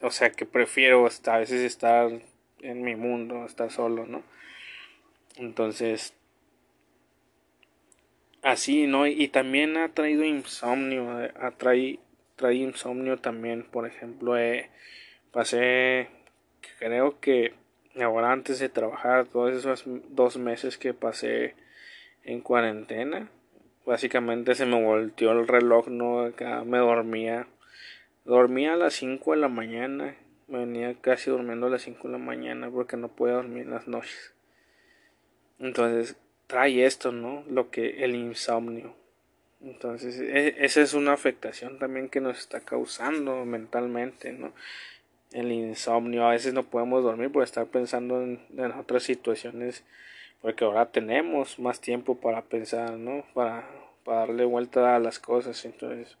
[0.00, 2.10] o sea que prefiero hasta a veces estar
[2.60, 4.22] en mi mundo, estar solo, ¿no?
[5.36, 6.14] Entonces,
[8.42, 9.06] así, ¿no?
[9.06, 12.00] Y también ha traído insomnio, eh, ha traído,
[12.50, 14.68] insomnio también, por ejemplo, eh,
[15.30, 16.08] pasé,
[16.78, 17.54] creo que
[18.00, 21.54] ahora antes de trabajar, todos esos dos meses que pasé
[22.24, 23.28] en cuarentena,
[23.86, 26.20] básicamente se me volteó el reloj, ¿no?
[26.20, 27.46] Acá me dormía,
[28.24, 30.16] dormía a las 5 de la mañana,
[30.48, 33.70] me venía casi durmiendo a las 5 de la mañana porque no podía dormir en
[33.70, 34.34] las noches.
[35.58, 36.16] Entonces,
[36.52, 37.44] trae esto, ¿no?
[37.48, 38.94] Lo que el insomnio.
[39.62, 44.52] Entonces, e, esa es una afectación también que nos está causando mentalmente, ¿no?
[45.32, 48.38] El insomnio, a veces no podemos dormir por estar pensando en,
[48.78, 49.82] otras situaciones,
[50.42, 53.24] porque ahora tenemos más tiempo para pensar, ¿no?
[53.32, 53.66] Para,
[54.04, 55.64] darle vuelta a las cosas.
[55.64, 56.18] Entonces,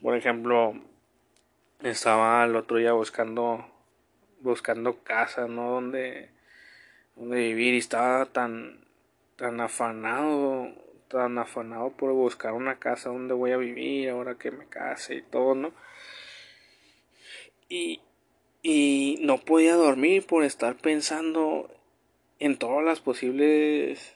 [0.00, 0.74] por ejemplo,
[1.82, 3.66] estaba el otro día buscando,
[4.42, 5.72] buscando casa, ¿no?
[5.72, 6.35] Donde
[7.16, 8.84] donde vivir y estaba tan
[9.36, 10.68] tan afanado
[11.08, 15.22] tan afanado por buscar una casa donde voy a vivir ahora que me case y
[15.22, 15.72] todo no
[17.68, 18.00] y,
[18.62, 21.70] y no podía dormir por estar pensando
[22.38, 24.14] en todas las posibles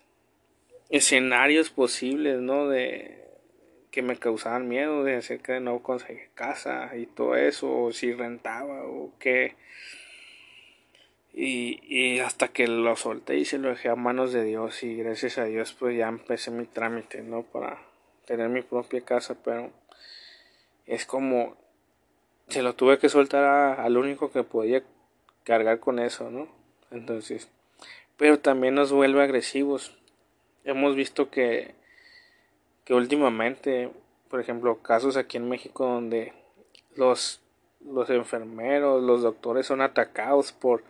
[0.91, 2.69] escenarios posibles, ¿no?
[2.69, 3.19] De
[3.91, 8.13] que me causaban miedo de acerca de no conseguir casa y todo eso, o si
[8.13, 9.57] rentaba o qué.
[11.33, 14.97] Y, y, hasta que lo solté y se lo dejé a manos de Dios y
[14.97, 17.45] gracias a Dios pues ya empecé mi trámite, ¿no?
[17.45, 17.81] Para
[18.27, 19.71] tener mi propia casa, pero
[20.87, 21.57] es como
[22.49, 23.45] se lo tuve que soltar
[23.79, 24.83] al único que podía
[25.45, 26.49] cargar con eso, ¿no?
[26.90, 27.49] Entonces,
[28.16, 29.97] pero también nos vuelve agresivos.
[30.64, 31.75] Hemos visto que
[32.85, 33.90] que últimamente,
[34.29, 36.33] por ejemplo, casos aquí en México donde
[36.97, 37.40] los
[37.85, 40.83] los enfermeros, los doctores son atacados por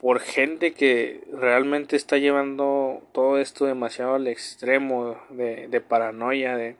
[0.00, 6.76] por gente que realmente está llevando todo esto demasiado al extremo de, de paranoia, de,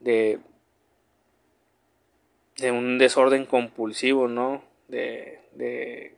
[0.00, 0.38] de,
[2.56, 4.64] de, un desorden compulsivo, ¿no?
[4.88, 6.14] De, de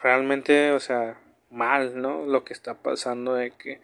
[0.00, 1.18] realmente, o sea,
[1.50, 2.24] mal, ¿no?
[2.26, 3.80] Lo que está pasando de que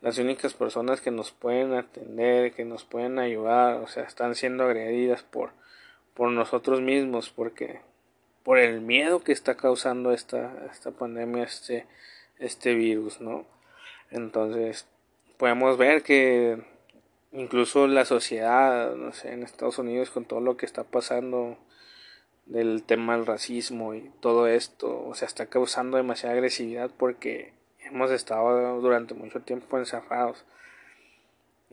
[0.00, 4.62] las únicas personas que nos pueden atender, que nos pueden ayudar, o sea, están siendo
[4.62, 5.50] agredidas por,
[6.14, 7.80] por nosotros mismos, porque
[8.46, 11.84] por el miedo que está causando esta, esta pandemia, este,
[12.38, 13.44] este virus, ¿no?
[14.12, 14.86] Entonces,
[15.36, 16.62] podemos ver que
[17.32, 21.58] incluso la sociedad, no sé, en Estados Unidos con todo lo que está pasando
[22.44, 28.12] del tema del racismo y todo esto, o sea, está causando demasiada agresividad porque hemos
[28.12, 30.44] estado durante mucho tiempo encerrados.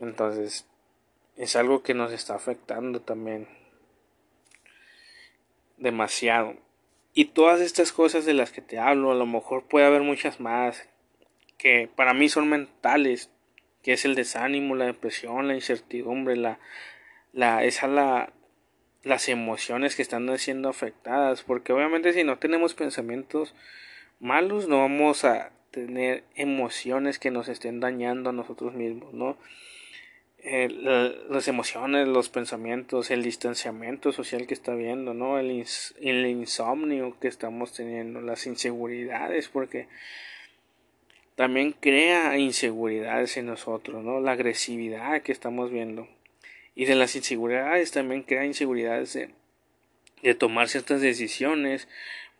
[0.00, 0.66] Entonces,
[1.36, 3.46] es algo que nos está afectando también
[5.76, 6.63] demasiado.
[7.14, 10.40] Y todas estas cosas de las que te hablo, a lo mejor puede haber muchas
[10.40, 10.88] más
[11.56, 13.30] que para mí son mentales,
[13.82, 16.58] que es el desánimo, la depresión, la incertidumbre, la,
[17.32, 18.32] la, esa la,
[19.04, 23.54] las emociones que están siendo afectadas, porque obviamente si no tenemos pensamientos
[24.20, 29.36] malos no vamos a tener emociones que nos estén dañando a nosotros mismos, ¿no?
[30.44, 35.38] Las emociones, los pensamientos, el distanciamiento social que está viendo, ¿no?
[35.38, 35.50] El,
[36.26, 39.88] insomnio que estamos teniendo, las inseguridades, porque
[41.34, 44.20] también crea inseguridades en nosotros, ¿no?
[44.20, 46.08] La agresividad que estamos viendo.
[46.74, 49.30] Y de las inseguridades también crea inseguridades de,
[50.22, 51.88] de tomar ciertas decisiones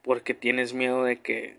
[0.02, 1.56] porque tienes miedo de que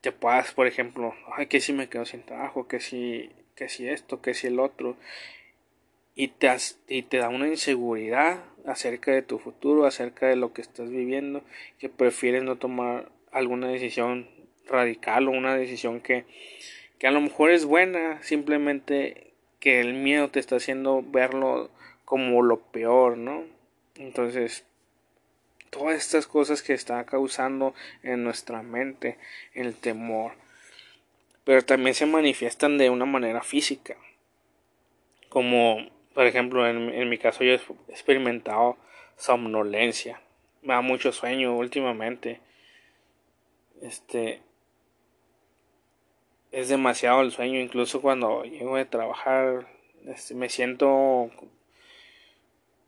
[0.00, 3.86] te puedas, por ejemplo, ay, que si me quedo sin trabajo, que si, que si
[3.86, 4.96] esto, que si el otro
[6.16, 11.42] y te, da una inseguridad acerca de tu futuro, acerca de lo que estás viviendo,
[11.78, 14.28] que prefieres no tomar alguna decisión
[14.66, 16.24] radical o una decisión que,
[16.98, 21.70] que a lo mejor es buena, simplemente que el miedo te está haciendo verlo
[22.04, 23.44] como lo peor, ¿no?
[23.96, 24.64] Entonces,
[25.70, 29.18] todas estas cosas que está causando en nuestra mente
[29.52, 30.32] el temor,
[31.44, 33.96] pero también se manifiestan de una manera física,
[35.28, 38.76] como por ejemplo, en, mi caso yo he experimentado
[39.16, 40.20] somnolencia.
[40.62, 42.40] Me da mucho sueño últimamente.
[43.82, 44.40] Este.
[46.52, 47.58] Es demasiado el sueño.
[47.58, 49.66] Incluso cuando llego de trabajar.
[50.06, 51.30] Este, me siento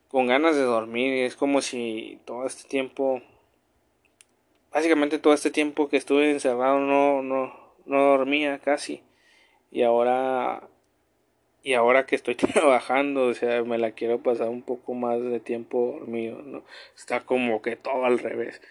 [0.09, 1.25] con ganas de dormir.
[1.25, 3.23] Es como si todo este tiempo.
[4.73, 9.03] Básicamente todo este tiempo que estuve encerrado no, no, no dormía casi.
[9.73, 10.69] Y ahora
[11.67, 15.41] y ahora que estoy trabajando, o sea, me la quiero pasar un poco más de
[15.41, 16.63] tiempo dormido, ¿no?
[16.97, 18.63] Está como que todo al revés.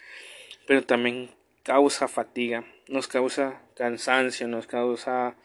[0.66, 1.30] Pero también
[1.64, 5.36] causa fatiga, nos causa cansancio, nos causa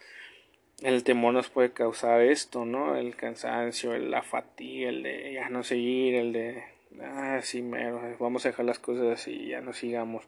[0.80, 2.94] el temor nos puede causar esto, ¿no?
[2.94, 6.62] El cansancio, la fatiga, el de ya no seguir, el de
[7.02, 10.22] ah, sí, mero, vamos a dejar las cosas así, ya no sigamos.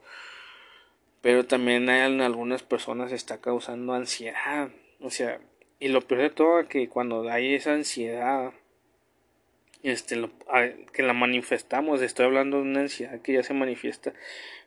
[1.21, 5.39] Pero también hay en algunas personas está causando ansiedad, o sea,
[5.83, 8.53] y lo peor de todo es que cuando hay esa ansiedad,
[9.83, 10.15] este,
[10.93, 14.13] que la manifestamos, estoy hablando de una ansiedad que ya se manifiesta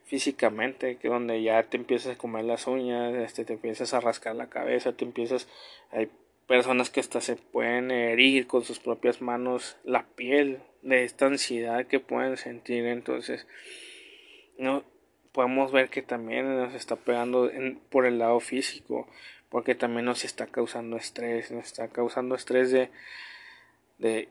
[0.04, 4.36] físicamente, que donde ya te empiezas a comer las uñas, este, te empiezas a rascar
[4.36, 5.48] la cabeza, te empiezas,
[5.92, 6.10] hay
[6.48, 11.88] personas que hasta se pueden herir con sus propias manos la piel de esta ansiedad
[11.88, 13.48] que pueden sentir, entonces,
[14.58, 14.84] no
[15.32, 17.50] podemos ver que también nos está pegando
[17.90, 19.08] por el lado físico
[19.56, 22.90] porque también nos está causando estrés, nos está causando estrés de,
[24.00, 24.28] de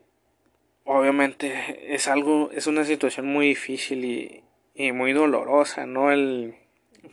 [0.84, 6.12] obviamente es algo, es una situación muy difícil y, y muy dolorosa, ¿no?
[6.12, 6.56] El,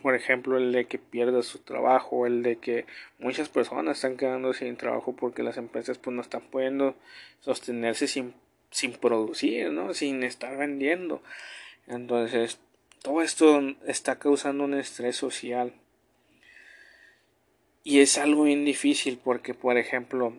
[0.02, 2.86] por ejemplo, el de que pierda su trabajo, el de que
[3.18, 6.96] muchas personas están quedando sin trabajo porque las empresas pues no están pudiendo
[7.40, 8.34] sostenerse sin,
[8.72, 9.94] sin producir, ¿no?
[9.94, 11.24] Sin estar vendiendo.
[11.88, 12.60] Entonces,
[13.02, 15.72] todo esto está causando un estrés social.
[17.84, 20.34] Y es algo bien difícil porque, por ejemplo,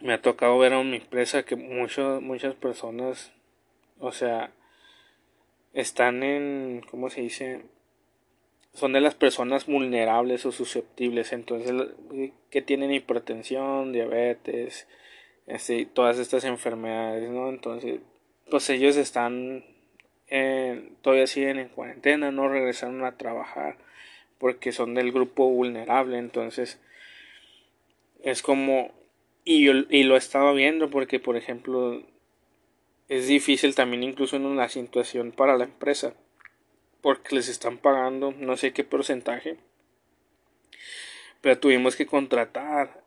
[0.00, 3.32] me ha tocado ver en mi empresa que muchos muchas personas,
[3.98, 4.52] o sea,
[5.72, 7.62] están en, ¿cómo se dice?
[8.72, 11.72] Son de las personas vulnerables o susceptibles, entonces,
[12.50, 14.88] que tienen hipertensión, diabetes,
[15.46, 17.48] este, todas estas enfermedades, ¿no?
[17.48, 18.00] Entonces,
[18.50, 19.64] pues ellos están
[21.02, 23.76] todavía siguen en cuarentena, no regresaron a trabajar
[24.44, 26.78] porque son del grupo vulnerable, entonces
[28.22, 28.92] es como
[29.42, 32.02] y, y lo estaba viendo porque por ejemplo
[33.08, 36.12] es difícil también incluso en una situación para la empresa
[37.00, 39.56] porque les están pagando no sé qué porcentaje
[41.40, 43.02] pero tuvimos que contratar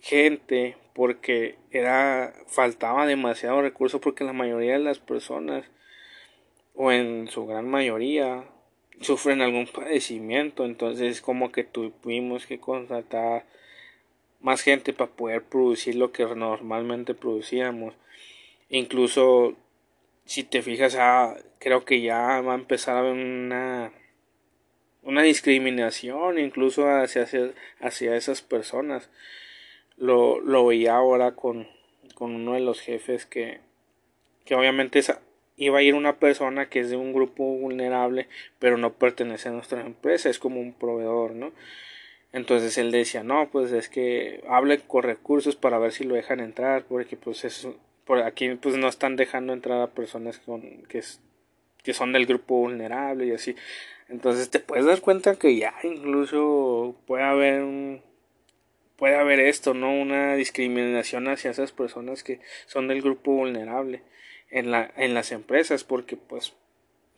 [0.00, 5.64] gente porque era faltaba demasiado recurso porque la mayoría de las personas
[6.74, 8.48] o en su gran mayoría
[9.00, 13.44] sufren algún padecimiento entonces como que tuvimos que contratar
[14.40, 17.94] más gente para poder producir lo que normalmente producíamos.
[18.68, 19.56] Incluso
[20.26, 23.92] si te fijas ah, creo que ya va a empezar a haber una
[25.02, 27.26] una discriminación incluso hacia,
[27.80, 29.10] hacia, esas personas.
[29.96, 31.68] Lo, lo veía ahora con,
[32.14, 33.60] con uno de los jefes que
[34.44, 35.20] que obviamente esa,
[35.56, 39.52] iba a ir una persona que es de un grupo vulnerable pero no pertenece a
[39.52, 41.52] nuestra empresa es como un proveedor no
[42.32, 46.40] entonces él decía no pues es que hable con recursos para ver si lo dejan
[46.40, 51.02] entrar porque pues eso por aquí pues no están dejando entrar a personas con que
[51.82, 53.54] que son del grupo vulnerable y así
[54.08, 58.02] entonces te puedes dar cuenta que ya incluso puede haber un
[58.96, 64.02] puede haber esto no una discriminación hacia esas personas que son del grupo vulnerable
[64.50, 66.54] en, la, en las empresas porque pues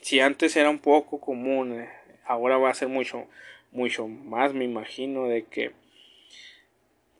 [0.01, 1.89] si antes era un poco común eh,
[2.25, 3.27] ahora va a ser mucho
[3.73, 5.73] mucho más me imagino de que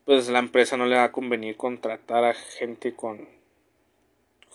[0.05, 3.27] pues la empresa no le va a convenir contratar a gente con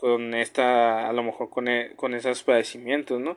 [0.01, 3.37] con esta a lo mejor con, e, con esos padecimientos no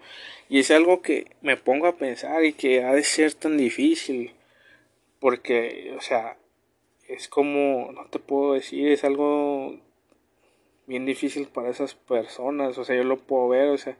[0.49, 4.33] y es algo que me pongo a pensar y que ha de ser tan difícil
[5.19, 6.37] porque o sea
[7.07, 9.77] es como no te puedo decir es algo
[10.87, 13.97] bien difícil para esas personas, o sea, yo lo puedo ver, o sea,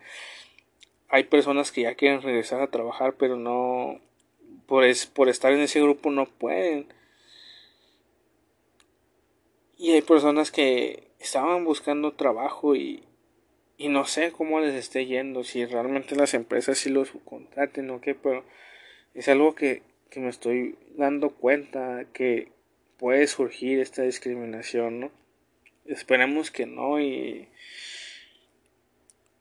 [1.10, 4.00] hay personas que ya quieren regresar a trabajar, pero no,
[4.66, 6.88] por, es, por estar en ese grupo no pueden.
[9.78, 13.04] Y hay personas que estaban buscando trabajo y,
[13.78, 18.02] y no sé cómo les esté yendo, si realmente las empresas sí los contraten o
[18.02, 18.44] qué, pero
[19.14, 22.52] es algo que, que me estoy dando cuenta que
[22.98, 25.25] puede surgir esta discriminación, ¿no?
[25.86, 27.48] Esperemos que no y,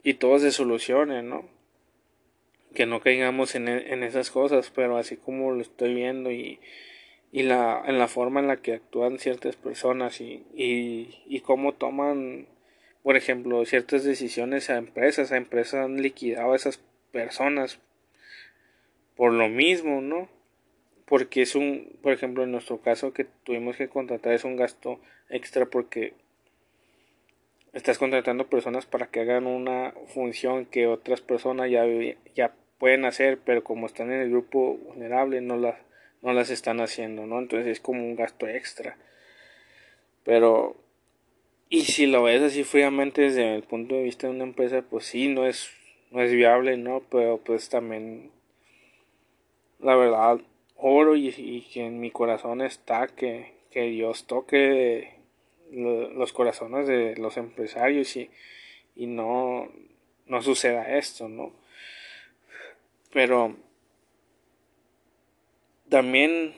[0.02, 1.48] y todo se solucione, ¿no?
[2.74, 6.60] Que no caigamos en, en esas cosas, pero así como lo estoy viendo y,
[7.32, 11.74] y la, en la forma en la que actúan ciertas personas y, y, y cómo
[11.74, 12.46] toman,
[13.02, 16.80] por ejemplo, ciertas decisiones a empresas, a empresas han liquidado a esas
[17.10, 17.80] personas
[19.16, 20.28] por lo mismo, ¿no?
[21.06, 25.00] Porque es un, por ejemplo, en nuestro caso que tuvimos que contratar es un gasto
[25.28, 26.14] extra porque
[27.74, 31.84] estás contratando personas para que hagan una función que otras personas ya,
[32.34, 35.76] ya pueden hacer, pero como están en el grupo vulnerable no las,
[36.22, 37.38] no las están haciendo, ¿no?
[37.38, 38.96] Entonces es como un gasto extra.
[40.22, 40.76] Pero,
[41.68, 45.06] y si lo ves así fríamente desde el punto de vista de una empresa, pues
[45.06, 45.70] sí, no es,
[46.12, 47.02] no es viable, ¿no?
[47.10, 48.30] Pero pues también,
[49.80, 50.40] la verdad,
[50.76, 55.23] oro y, y que en mi corazón está que, que Dios toque
[55.70, 58.30] los corazones de los empresarios y,
[58.96, 59.68] y no,
[60.26, 61.52] no suceda esto, ¿no?
[63.12, 63.56] Pero
[65.88, 66.54] también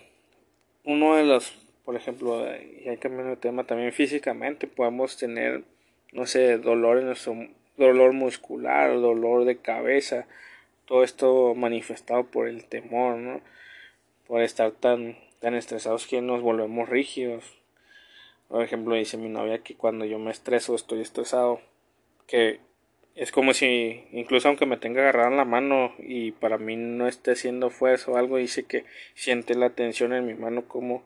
[0.85, 1.53] uno de los,
[1.85, 5.65] por ejemplo, y hay cambiando de tema, también físicamente podemos tener,
[6.13, 7.37] no sé, dolor en nuestro,
[7.77, 10.27] dolor muscular, dolor de cabeza,
[10.87, 13.41] todo esto manifestado por el temor, ¿no?
[14.27, 17.56] Por estar tan, tan estresados que nos volvemos rígidos,
[18.49, 21.61] por ejemplo, dice mi novia que cuando yo me estreso, estoy estresado,
[22.27, 22.61] que
[23.17, 27.09] es como si, incluso aunque me tenga agarrado en la mano y para mí no
[27.09, 28.85] esté haciendo fuerza o algo, dice que
[29.15, 31.03] siente la tensión en mi mano como,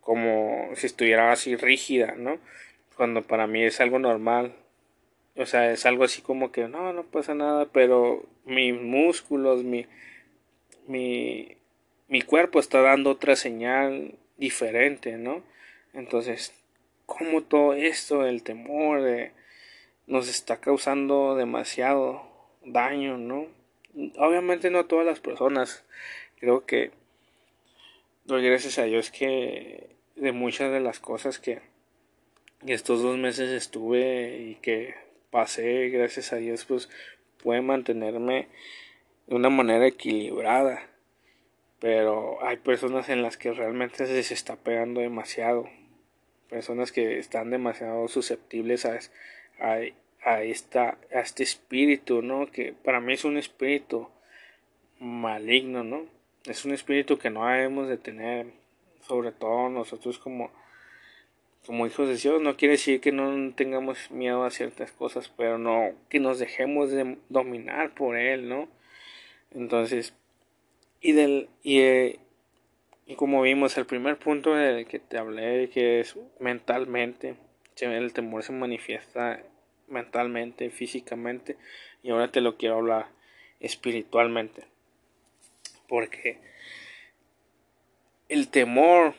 [0.00, 2.38] como si estuviera así rígida, ¿no?
[2.96, 4.54] Cuando para mí es algo normal.
[5.36, 9.86] O sea, es algo así como que no, no pasa nada, pero mis músculos, mi,
[10.86, 11.56] mi,
[12.08, 15.42] mi cuerpo está dando otra señal diferente, ¿no?
[15.92, 16.54] Entonces,
[17.06, 19.02] como todo esto, el temor,
[20.06, 22.22] nos está causando demasiado
[22.64, 23.46] daño, ¿no?
[24.16, 25.84] Obviamente no todas las personas,
[26.38, 26.90] creo que
[28.24, 31.60] gracias a Dios que de muchas de las cosas que
[32.66, 34.94] estos dos meses estuve y que
[35.30, 36.88] pasé, gracias a Dios, pues
[37.42, 38.48] puede mantenerme
[39.26, 40.88] de una manera equilibrada.
[41.80, 45.68] Pero hay personas en las que realmente se está pegando demasiado.
[46.52, 48.98] Personas que están demasiado susceptibles a,
[49.58, 49.78] a,
[50.22, 52.50] a, esta, a este espíritu, ¿no?
[52.50, 54.10] Que para mí es un espíritu
[55.00, 56.04] maligno, ¿no?
[56.44, 58.48] Es un espíritu que no debemos de tener,
[59.00, 60.50] sobre todo nosotros como,
[61.64, 62.42] como hijos de Dios.
[62.42, 66.90] No quiere decir que no tengamos miedo a ciertas cosas, pero no que nos dejemos
[66.90, 68.68] de dominar por él, ¿no?
[69.52, 70.12] Entonces,
[71.00, 72.18] y del, y, eh,
[73.06, 77.36] y como vimos, el primer punto del que te hablé, que es mentalmente,
[77.80, 79.42] el temor se manifiesta
[79.88, 81.56] mentalmente, físicamente,
[82.02, 83.08] y ahora te lo quiero hablar
[83.60, 84.64] espiritualmente.
[85.88, 86.38] Porque
[88.28, 89.14] el temor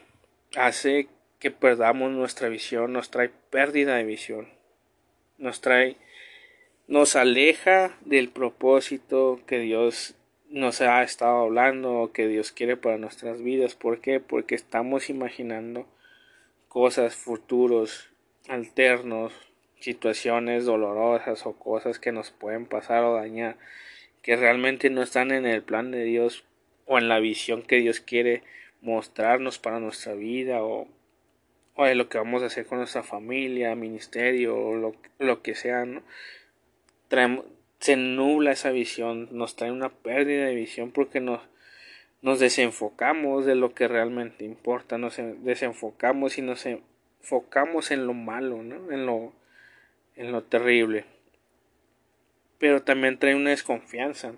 [0.56, 1.08] hace
[1.40, 4.48] que perdamos nuestra visión, nos trae pérdida de visión,
[5.38, 5.98] nos trae,
[6.88, 10.16] nos aleja del propósito que Dios
[10.54, 13.74] nos ha estado hablando o que Dios quiere para nuestras vidas.
[13.74, 14.20] ¿Por qué?
[14.20, 15.88] Porque estamos imaginando
[16.70, 18.12] cosas futuros
[18.48, 19.34] alternos,
[19.80, 23.58] situaciones dolorosas o cosas que nos pueden pasar o dañar,
[24.22, 26.44] que realmente no están en el plan de Dios
[26.86, 28.44] o en la visión que Dios quiere
[28.82, 30.88] mostrarnos para nuestra vida o,
[31.74, 35.86] o lo que vamos a hacer con nuestra familia, ministerio o lo, lo que sea,
[35.86, 36.04] ¿no?
[37.84, 41.42] Se nubla esa visión, nos trae una pérdida de visión porque nos,
[42.22, 48.64] nos desenfocamos de lo que realmente importa, nos desenfocamos y nos enfocamos en lo malo,
[48.64, 48.90] ¿no?
[48.90, 49.34] En lo
[50.16, 51.04] en lo terrible.
[52.58, 54.32] Pero también trae una desconfianza.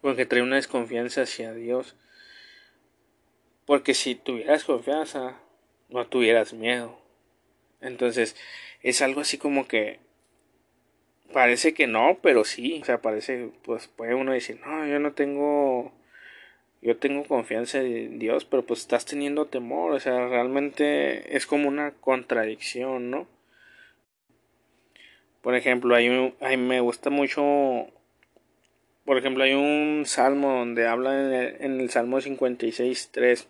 [0.00, 1.96] Porque trae una desconfianza hacia Dios.
[3.66, 5.36] Porque si tuvieras confianza,
[5.88, 6.96] no tuvieras miedo.
[7.80, 8.36] Entonces,
[8.84, 9.98] es algo así como que
[11.32, 12.80] parece que no, pero sí.
[12.82, 15.92] O sea, parece, pues puede uno decir, no, yo no tengo,
[16.82, 19.92] yo tengo confianza en Dios, pero pues estás teniendo temor.
[19.92, 23.26] O sea, realmente es como una contradicción, ¿no?
[25.42, 26.34] Por ejemplo, hay un,
[26.68, 27.86] me gusta mucho,
[29.04, 33.48] por ejemplo, hay un salmo donde habla en el, en el Salmo 56, 3.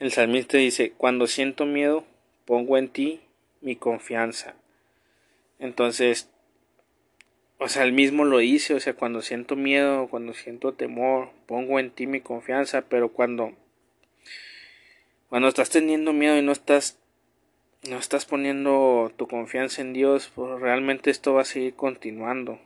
[0.00, 2.04] El salmista dice, cuando siento miedo,
[2.44, 3.20] pongo en ti
[3.60, 4.54] mi confianza.
[5.60, 6.30] Entonces,
[7.60, 11.78] o sea, él mismo lo dice, o sea, cuando siento miedo, cuando siento temor, pongo
[11.78, 13.52] en ti mi confianza, pero cuando
[15.28, 16.98] cuando estás teniendo miedo y no estás
[17.86, 22.58] no estás poniendo tu confianza en Dios, pues realmente esto va a seguir continuando.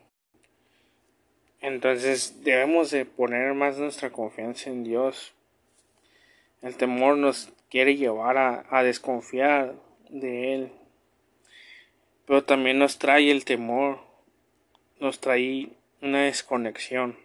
[1.60, 5.34] Entonces debemos de poner más nuestra confianza en Dios.
[6.62, 9.74] El temor nos quiere llevar a, a desconfiar
[10.08, 10.72] de Él.
[12.26, 14.03] Pero también nos trae el temor,
[15.00, 15.70] nos trae
[16.00, 17.16] una desconexión.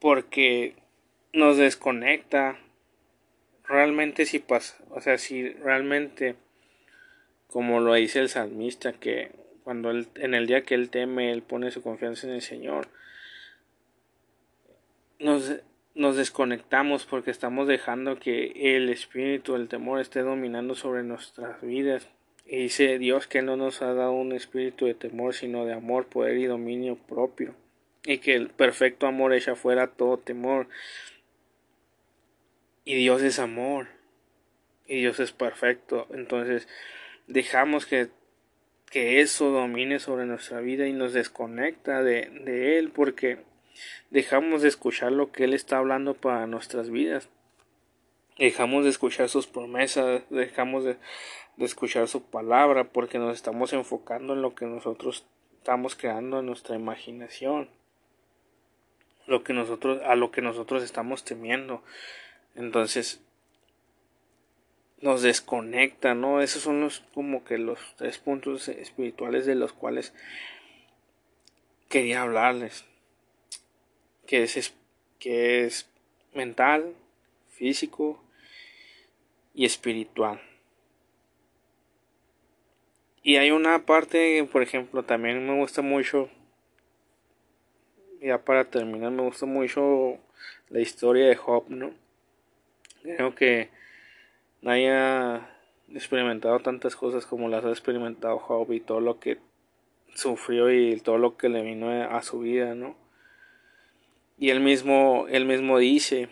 [0.00, 0.74] Porque
[1.32, 2.58] nos desconecta
[3.64, 6.36] realmente si pasa, o sea, si realmente,
[7.48, 9.32] como lo dice el salmista, que
[9.64, 12.88] cuando él, en el día que él teme, él pone su confianza en el Señor,
[15.18, 15.56] nos,
[15.94, 22.08] nos desconectamos porque estamos dejando que el espíritu, el temor esté dominando sobre nuestras vidas.
[22.46, 26.06] Y dice Dios que no nos ha dado un espíritu de temor, sino de amor,
[26.06, 27.54] poder y dominio propio.
[28.04, 30.68] Y que el perfecto amor echa fuera todo temor.
[32.84, 33.88] Y Dios es amor.
[34.86, 36.06] Y Dios es perfecto.
[36.14, 36.68] Entonces
[37.26, 38.08] dejamos que,
[38.92, 43.38] que eso domine sobre nuestra vida y nos desconecta de, de Él porque
[44.10, 47.28] dejamos de escuchar lo que Él está hablando para nuestras vidas.
[48.38, 50.96] Dejamos de escuchar sus promesas, dejamos de,
[51.56, 55.24] de escuchar su palabra porque nos estamos enfocando en lo que nosotros
[55.58, 57.68] estamos creando en nuestra imaginación
[59.26, 61.82] lo que nosotros a lo que nosotros estamos temiendo
[62.54, 63.20] entonces
[65.00, 66.40] nos desconecta, ¿no?
[66.40, 70.12] Esos son los como que los tres puntos espirituales de los cuales
[71.88, 72.84] quería hablarles.
[74.26, 74.74] Que es,
[75.20, 75.88] que es
[76.34, 76.94] mental,
[77.52, 78.22] físico
[79.54, 80.40] y espiritual.
[83.26, 86.28] Y hay una parte, por ejemplo, también me gusta mucho,
[88.22, 90.18] ya para terminar, me gusta mucho
[90.68, 91.90] la historia de Job, ¿no?
[93.02, 93.70] Creo que
[94.62, 95.40] nadie,
[95.92, 99.38] experimentado tantas cosas como las ha experimentado Job y todo lo que
[100.14, 102.94] sufrió y todo lo que le vino a su vida, ¿no?
[104.38, 106.28] Y él mismo, mismo dice,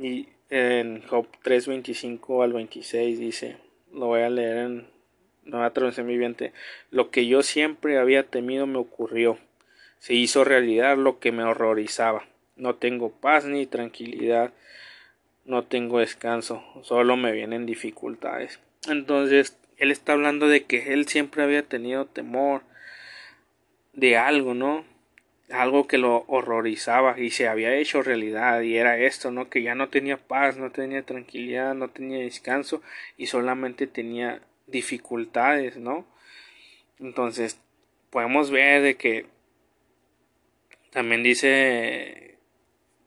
[0.00, 3.58] y en Job 3.25 al 26 dice,
[3.92, 4.97] lo voy a leer en
[6.06, 6.52] Viviente,
[6.90, 9.38] lo que yo siempre había temido me ocurrió,
[9.98, 12.24] se hizo realidad lo que me horrorizaba,
[12.56, 14.52] no tengo paz ni tranquilidad,
[15.44, 18.60] no tengo descanso, solo me vienen dificultades.
[18.88, 22.62] Entonces, él está hablando de que él siempre había tenido temor
[23.94, 24.84] de algo, ¿no?
[25.50, 29.48] Algo que lo horrorizaba y se había hecho realidad y era esto, ¿no?
[29.48, 32.82] Que ya no tenía paz, no tenía tranquilidad, no tenía descanso
[33.16, 36.06] y solamente tenía dificultades, ¿no?
[36.98, 37.60] Entonces,
[38.10, 39.26] podemos ver de que
[40.90, 42.28] también dice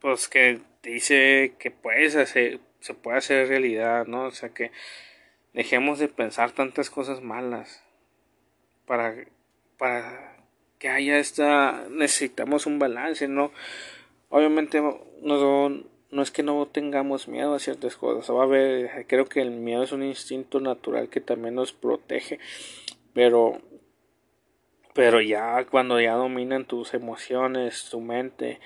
[0.02, 4.26] pues que dice que puedes hacer, se puede hacer realidad, ¿no?
[4.26, 4.72] O sea que
[5.54, 7.84] dejemos de pensar tantas cosas malas
[8.86, 9.16] para,
[9.78, 10.38] para
[10.80, 13.52] que haya esta, necesitamos un balance, ¿no?
[14.30, 14.82] Obviamente
[15.22, 19.42] no, no es que no tengamos miedo a ciertas cosas, va a haber, creo que
[19.42, 22.40] el miedo es un instinto natural que también nos protege,
[23.14, 23.62] pero
[24.94, 28.60] pero ya cuando ya dominan tus emociones, tu mente,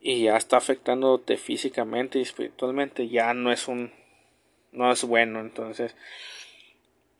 [0.00, 3.92] y ya está afectándote físicamente y espiritualmente, ya no es un
[4.72, 5.94] no es bueno, entonces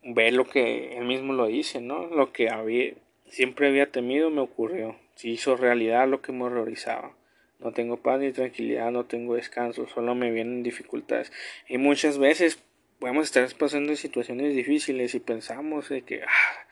[0.03, 2.07] ve lo que él mismo lo dice, ¿no?
[2.07, 2.93] Lo que había
[3.27, 7.15] siempre había temido me ocurrió, se hizo realidad lo que me horrorizaba.
[7.59, 11.31] No tengo paz ni tranquilidad, no tengo descanso, solo me vienen dificultades.
[11.67, 12.61] Y muchas veces
[13.03, 16.65] podemos estar pasando situaciones difíciles y pensamos de que ah,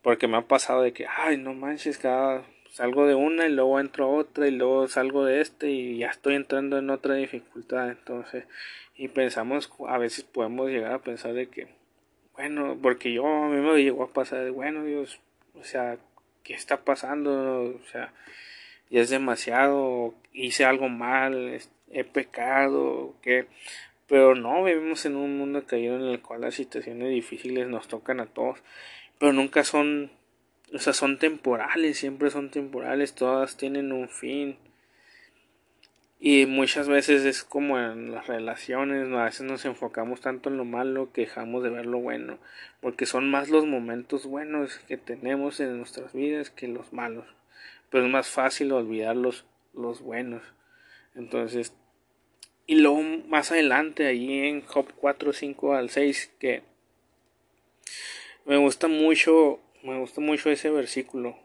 [0.00, 3.78] porque me ha pasado de que ay no manches cada salgo de una y luego
[3.78, 7.90] entro a otra y luego salgo de este y ya estoy entrando en otra dificultad
[7.90, 8.46] entonces
[8.94, 11.68] y pensamos a veces podemos llegar a pensar de que
[12.32, 15.20] bueno porque yo a mí me llegó a pasar de bueno Dios
[15.60, 15.98] o sea
[16.42, 18.14] qué está pasando o sea
[18.90, 21.60] ya es demasiado hice algo mal
[21.90, 23.14] he pecado
[24.06, 28.20] pero no vivimos en un mundo caído en el cual las situaciones difíciles nos tocan
[28.20, 28.62] a todos
[29.18, 30.10] pero nunca son
[30.74, 34.56] o sea, son temporales, siempre son temporales, todas tienen un fin.
[36.20, 40.64] Y muchas veces es como en las relaciones, a veces nos enfocamos tanto en lo
[40.64, 42.38] malo que dejamos de ver lo bueno,
[42.80, 47.26] porque son más los momentos buenos que tenemos en nuestras vidas que los malos.
[47.90, 50.42] Pero es más fácil olvidar los, los buenos.
[51.14, 51.74] Entonces,
[52.66, 56.62] y luego más adelante, allí en Job 4, 5 al 6, que
[58.44, 61.36] me gusta mucho me gusta mucho ese versículo.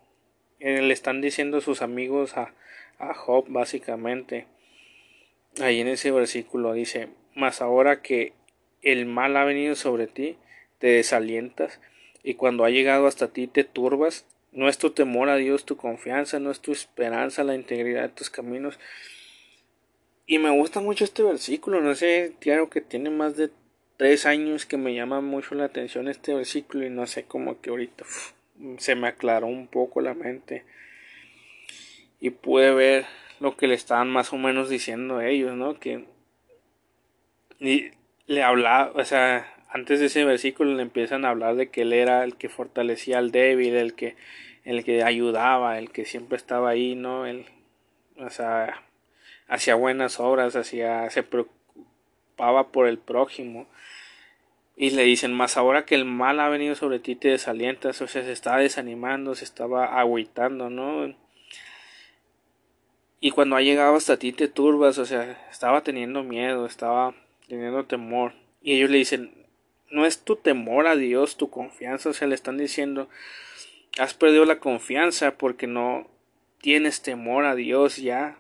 [0.60, 2.54] Eh, le están diciendo sus amigos a,
[2.98, 4.48] a Job básicamente.
[5.62, 8.34] Ahí en ese versículo dice, mas ahora que
[8.82, 10.38] el mal ha venido sobre ti,
[10.80, 11.80] te desalientas,
[12.24, 15.78] y cuando ha llegado hasta ti te turbas, no es tu temor a Dios tu
[15.78, 18.80] confianza, no es tu esperanza la integridad de tus caminos.
[20.26, 23.50] Y me gusta mucho este versículo, no sé, claro que tiene más de
[23.98, 27.70] tres años que me llama mucho la atención este versículo y no sé cómo que
[27.70, 28.06] ahorita
[28.78, 30.64] se me aclaró un poco la mente
[32.20, 33.06] y pude ver
[33.40, 35.80] lo que le estaban más o menos diciendo ellos, ¿no?
[35.80, 36.06] Que
[37.60, 37.92] y
[38.28, 41.94] le hablaba, o sea, antes de ese versículo le empiezan a hablar de que él
[41.94, 44.16] era el que fortalecía al débil, el que
[44.64, 47.26] el que ayudaba, el que siempre estaba ahí, ¿no?
[47.26, 47.46] El,
[48.18, 48.84] o sea,
[49.48, 53.68] hacía buenas obras, hacía, se preocupaba por el prójimo.
[54.76, 58.08] Y le dicen, más ahora que el mal ha venido sobre ti te desalientas, o
[58.08, 61.14] sea, se estaba desanimando, se estaba agüitando, ¿no?
[63.20, 67.16] Y cuando ha llegado hasta ti te turbas, o sea, estaba teniendo miedo, estaba
[67.48, 68.34] teniendo temor.
[68.62, 69.43] Y ellos le dicen,
[69.94, 73.10] no es tu temor a Dios, tu confianza, o sea, le están diciendo,
[74.00, 76.10] has perdido la confianza porque no
[76.60, 78.40] tienes temor a Dios ya.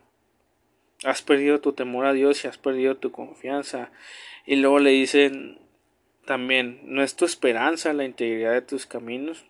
[1.04, 3.91] Has perdido tu temor a Dios y has perdido tu confianza.
[4.45, 5.60] Y luego le dicen,
[6.26, 9.45] también, ¿no es tu esperanza la integridad de tus caminos?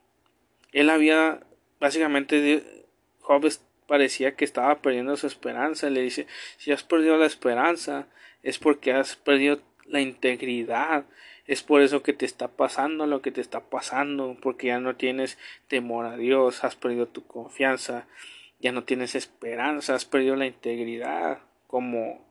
[0.73, 1.41] Él había,
[1.79, 2.85] básicamente,
[3.21, 3.47] Job
[3.87, 5.89] parecía que estaba perdiendo su esperanza.
[5.89, 6.27] Le dice,
[6.57, 8.07] si has perdido la esperanza,
[8.41, 11.05] es porque has perdido la integridad.
[11.45, 14.95] Es por eso que te está pasando lo que te está pasando, porque ya no
[14.95, 15.37] tienes
[15.67, 18.07] temor a Dios, has perdido tu confianza,
[18.59, 22.23] ya no tienes esperanza, has perdido la integridad como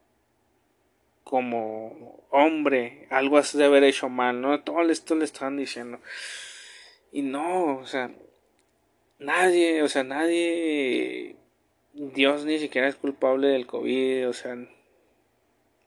[1.25, 4.61] como hombre, algo has de haber hecho mal, ¿no?
[4.61, 5.99] Todo esto le están diciendo.
[7.11, 8.11] Y no, o sea,
[9.19, 11.37] nadie, o sea, nadie,
[11.95, 14.57] Dios ni siquiera es culpable del COVID, o sea,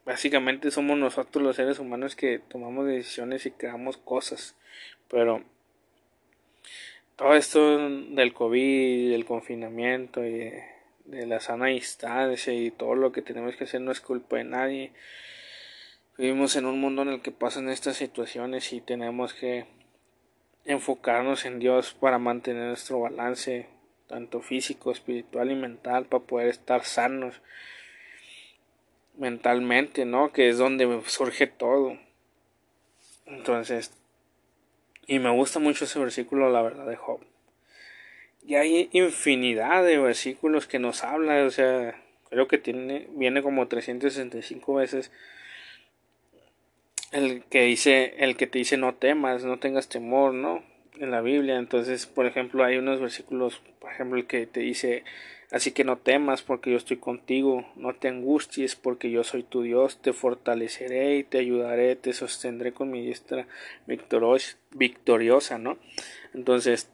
[0.05, 4.55] básicamente somos nosotros los seres humanos que tomamos decisiones y creamos cosas.
[5.09, 5.43] Pero
[7.15, 13.21] todo esto del COVID, del confinamiento y de, la sana distancia y todo lo que
[13.21, 14.91] tenemos que hacer no es culpa de nadie.
[16.17, 19.65] Vivimos en un mundo en el que pasan estas situaciones y tenemos que
[20.63, 23.67] enfocarnos en Dios para mantener nuestro balance,
[24.07, 27.41] tanto físico, espiritual y mental, para poder estar sanos
[29.17, 30.31] mentalmente, ¿no?
[30.31, 31.97] Que es donde surge todo.
[33.25, 33.91] Entonces,
[35.07, 37.19] y me gusta mucho ese versículo, la verdad, de Job.
[38.45, 41.99] Y hay infinidad de versículos que nos habla, o sea,
[42.29, 45.11] creo que tiene, viene como 365 veces
[47.11, 50.63] el que dice, el que te dice no temas, no tengas temor, ¿no?
[50.97, 51.57] En la Biblia.
[51.57, 55.03] Entonces, por ejemplo, hay unos versículos, por ejemplo, el que te dice,
[55.51, 59.61] así que no temas porque yo estoy contigo, no te angusties porque yo soy tu
[59.61, 63.47] Dios, te fortaleceré y te ayudaré, te sostendré con mi diestra
[63.85, 65.77] victoriosa, ¿no?
[66.33, 66.91] Entonces,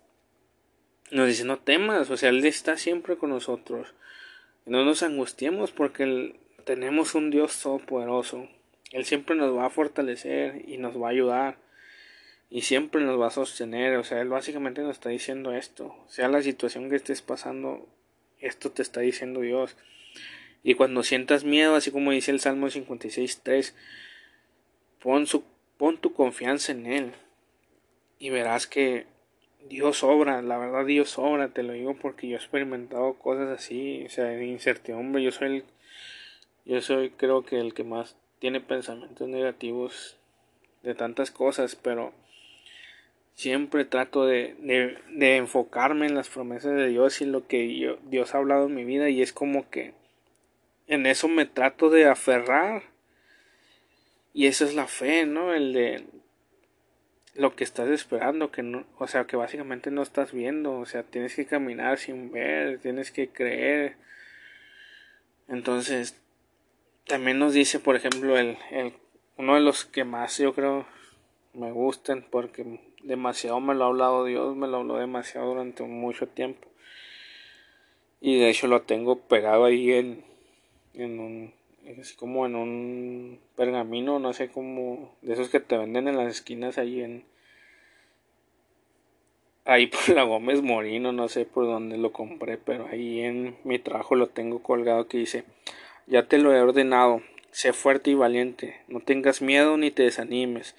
[1.12, 3.94] nos dice, no temas, o sea, Él está siempre con nosotros.
[4.66, 8.48] No nos angustiemos porque tenemos un Dios todopoderoso
[8.92, 11.58] él siempre nos va a fortalecer y nos va a ayudar
[12.52, 13.96] y siempre nos va a sostener.
[13.96, 15.96] O sea, Él básicamente nos está diciendo esto.
[16.08, 17.88] Sea la situación que estés pasando,
[18.40, 19.78] esto te está diciendo Dios.
[20.62, 23.74] Y cuando sientas miedo, así como dice el Salmo 56.3,
[25.00, 25.44] pon, su,
[25.78, 27.12] pon tu confianza en Él
[28.20, 29.08] y verás que
[29.68, 34.04] Dios obra, la verdad Dios obra, te lo digo porque yo he experimentado cosas así,
[34.06, 35.64] o sea, de incertidumbre, yo soy el,
[36.66, 40.18] yo soy creo que el que más tiene pensamientos negativos
[40.84, 42.14] de tantas cosas, pero
[43.34, 44.56] siempre trato de,
[45.10, 48.84] de, enfocarme en las promesas de Dios y lo que Dios ha hablado en mi
[48.84, 49.94] vida y es como que
[50.88, 52.84] en eso me trato de aferrar
[54.34, 55.54] y esa es la fe, ¿no?
[55.54, 56.06] El de
[57.36, 61.04] lo que estás esperando, que no, o sea, que básicamente no estás viendo, o sea,
[61.04, 63.96] tienes que caminar sin ver, tienes que creer.
[65.48, 66.22] Entonces,
[67.08, 68.94] también nos dice, por ejemplo, el, el,
[69.38, 70.86] uno de los que más yo creo
[71.54, 76.28] me gustan porque demasiado me lo ha hablado Dios, me lo habló demasiado durante mucho
[76.28, 76.68] tiempo.
[78.20, 80.24] Y de hecho lo tengo pegado ahí en,
[80.94, 81.54] en un,
[82.00, 86.28] así como en un pergamino, no sé cómo, de esos que te venden en las
[86.28, 87.24] esquinas ahí en,
[89.66, 93.80] ahí por la Gómez Morino, no sé por dónde lo compré, pero ahí en mi
[93.80, 95.44] trabajo lo tengo colgado que dice,
[96.08, 97.22] ya te lo he ordenado,
[97.52, 100.76] sé fuerte y valiente, no tengas miedo ni te desanimes,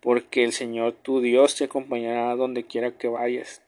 [0.00, 3.62] porque el Señor tu Dios te acompañará donde quiera que vayas.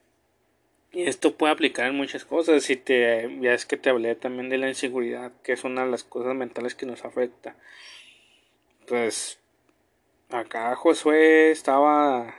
[0.93, 2.64] Y esto puede aplicar en muchas cosas.
[2.64, 5.91] Si te, ya es que te hablé también de la inseguridad, que es una de
[5.91, 7.55] las cosas mentales que nos afecta.
[8.89, 9.39] Pues
[10.31, 12.35] acá Josué estaba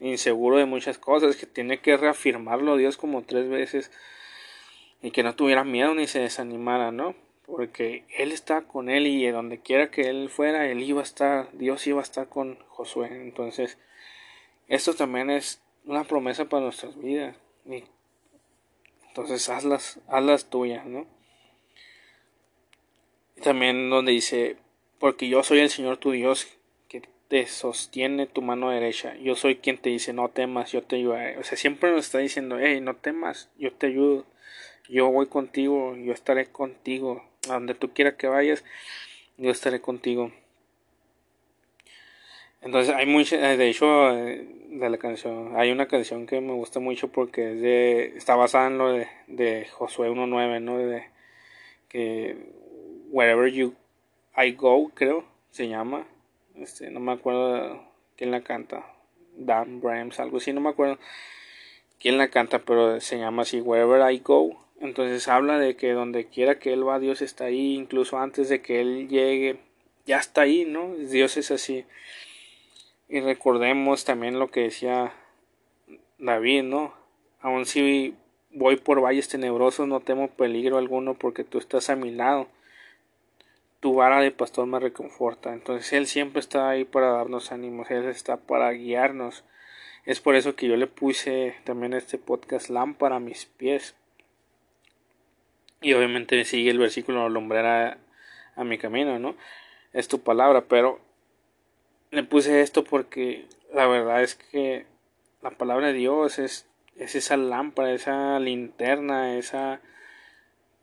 [0.00, 3.90] inseguro de muchas cosas, que tiene que reafirmarlo Dios como tres veces
[5.02, 7.14] y que no tuviera miedo ni se desanimara, ¿no?
[7.50, 11.50] Porque él está con él y donde quiera que él fuera, él iba a estar,
[11.52, 13.08] Dios iba a estar con Josué.
[13.10, 13.78] Entonces,
[14.68, 17.36] esto también es una promesa para nuestras vidas.
[17.66, 17.84] Y
[19.08, 21.06] entonces, hazlas, hazlas tuyas, ¿no?
[23.36, 24.56] Y también donde dice,
[24.98, 26.46] porque yo soy el Señor tu Dios
[26.88, 29.16] que te sostiene tu mano derecha.
[29.16, 31.38] Yo soy quien te dice, no temas, yo te ayudaré.
[31.38, 34.24] O sea, siempre nos está diciendo, hey, no temas, yo te ayudo.
[34.88, 38.64] Yo voy contigo, yo estaré contigo a donde tú quieras que vayas,
[39.36, 40.32] yo estaré contigo.
[42.60, 46.52] Entonces hay mucha, eh, de hecho, eh, de la canción, hay una canción que me
[46.52, 50.78] gusta mucho porque es de, está basada en lo de, de Josué 1.9, ¿no?
[50.78, 51.04] De
[51.88, 52.36] que
[53.10, 53.74] Wherever You
[54.36, 56.06] I Go, creo, se llama.
[56.54, 57.82] Este, no me acuerdo
[58.16, 58.84] quién la canta.
[59.36, 60.98] Dan Brahms, algo así, no me acuerdo
[61.98, 64.64] quién la canta, pero se llama así, Wherever I Go.
[64.80, 68.62] Entonces habla de que donde quiera que Él va, Dios está ahí, incluso antes de
[68.62, 69.60] que Él llegue,
[70.06, 70.94] ya está ahí, ¿no?
[70.94, 71.84] Dios es así.
[73.08, 75.12] Y recordemos también lo que decía
[76.18, 76.94] David, ¿no?
[77.42, 78.14] Aun si
[78.52, 82.48] voy por valles tenebrosos, no temo peligro alguno porque tú estás a mi lado.
[83.80, 85.52] Tu vara de pastor me reconforta.
[85.52, 89.44] Entonces Él siempre está ahí para darnos ánimos, Él está para guiarnos.
[90.06, 93.94] Es por eso que yo le puse también este podcast lámpara a mis pies
[95.80, 97.98] y obviamente sigue el versículo alumbrará
[98.56, 99.36] a mi camino, ¿no?
[99.92, 101.00] Es tu palabra, pero
[102.10, 104.86] le puse esto porque la verdad es que
[105.42, 109.80] la palabra de Dios es, es esa lámpara, esa linterna, esa,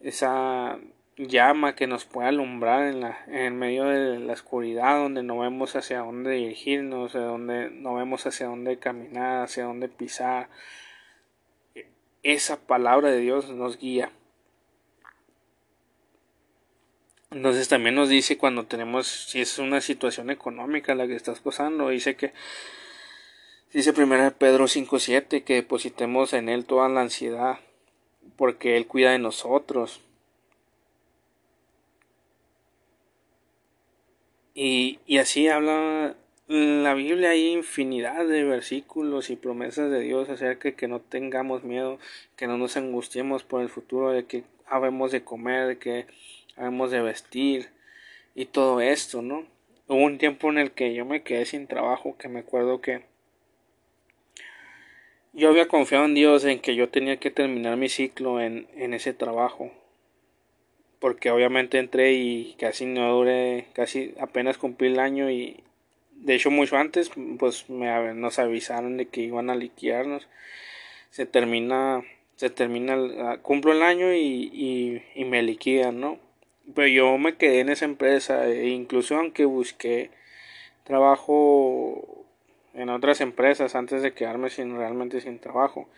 [0.02, 0.80] esa
[1.18, 5.76] llama que nos pueda alumbrar en, la, en medio de la oscuridad donde no vemos
[5.76, 10.50] hacia dónde dirigirnos, donde no vemos hacia dónde caminar, hacia dónde pisar.
[12.24, 14.12] Esa palabra de Dios nos guía.
[17.32, 21.90] Entonces también nos dice cuando tenemos, si es una situación económica la que estás pasando,
[21.90, 22.34] dice que,
[23.74, 27.60] dice primero Pedro 5.7, que depositemos en Él toda la ansiedad,
[28.38, 30.02] porque Él cuida de nosotros.
[34.56, 36.16] Y, y así habla
[36.48, 41.66] la Biblia hay infinidad de versículos y promesas de Dios acerca de que no tengamos
[41.66, 42.00] miedo,
[42.38, 46.08] que no nos angustiemos por el futuro, de que habemos de comer, de que
[46.58, 47.70] habemos de vestir
[48.36, 49.46] y todo esto, ¿no?
[49.88, 53.04] Hubo un tiempo en el que yo me quedé sin trabajo, que me acuerdo que
[55.34, 58.94] yo había confiado en Dios en que yo tenía que terminar mi ciclo en, en
[58.94, 59.72] ese trabajo.
[61.00, 65.64] Porque obviamente entré y casi no duré, casi apenas cumplí el año y,
[66.18, 70.28] de hecho mucho antes pues me, nos avisaron de que iban a liquidarnos
[71.10, 72.04] se termina
[72.36, 76.20] se termina ah, cumplo el año y, y, me liquidan no
[76.76, 80.12] pero yo me quedé en esa empresa e incluso aunque busqué
[80.84, 82.26] trabajo
[82.74, 85.90] en otras empresas antes de quedarme sin realmente sin trabajo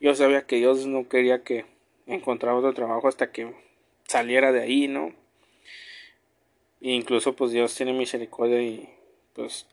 [0.00, 1.66] yo sabía que Dios no quería que
[2.06, 3.52] encontrara otro trabajo hasta que
[4.06, 5.12] saliera de ahí no
[6.80, 8.88] e incluso pues Dios tiene misericordia y
[9.34, 9.66] pues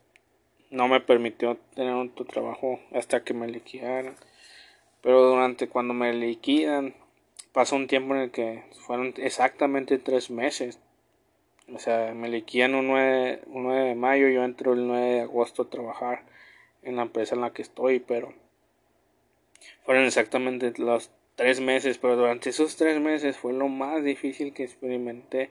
[0.70, 4.16] no me permitió tener otro trabajo hasta que me liquidaran.
[5.02, 6.94] Pero durante cuando me liquidan,
[7.56, 10.78] pasó un tiempo en el que fueron exactamente tres meses.
[11.72, 15.20] O sea, me liquidan un 9, un 9 de mayo, yo entro el 9 de
[15.22, 16.24] agosto a trabajar
[16.82, 18.34] en la empresa en la que estoy, pero
[19.86, 24.64] fueron exactamente los tres meses, pero durante esos tres meses fue lo más difícil que
[24.64, 25.48] experimenté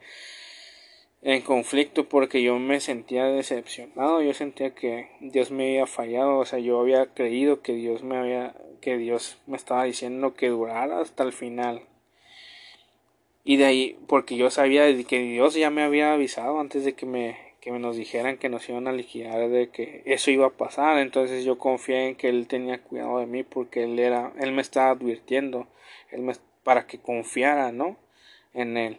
[1.24, 6.46] en conflicto porque yo me sentía decepcionado, yo sentía que Dios me había fallado, o
[6.46, 11.00] sea, yo había creído que Dios me había que Dios me estaba diciendo que durara
[11.00, 11.82] hasta el final.
[13.46, 17.06] Y de ahí porque yo sabía que Dios ya me había avisado antes de que
[17.06, 21.00] me que nos dijeran que nos iban a liquidar de que eso iba a pasar,
[21.00, 24.62] entonces yo confié en que él tenía cuidado de mí porque él era él me
[24.62, 25.68] estaba advirtiendo,
[26.12, 26.34] él me
[26.64, 27.98] para que confiara, ¿no?
[28.56, 28.98] en él.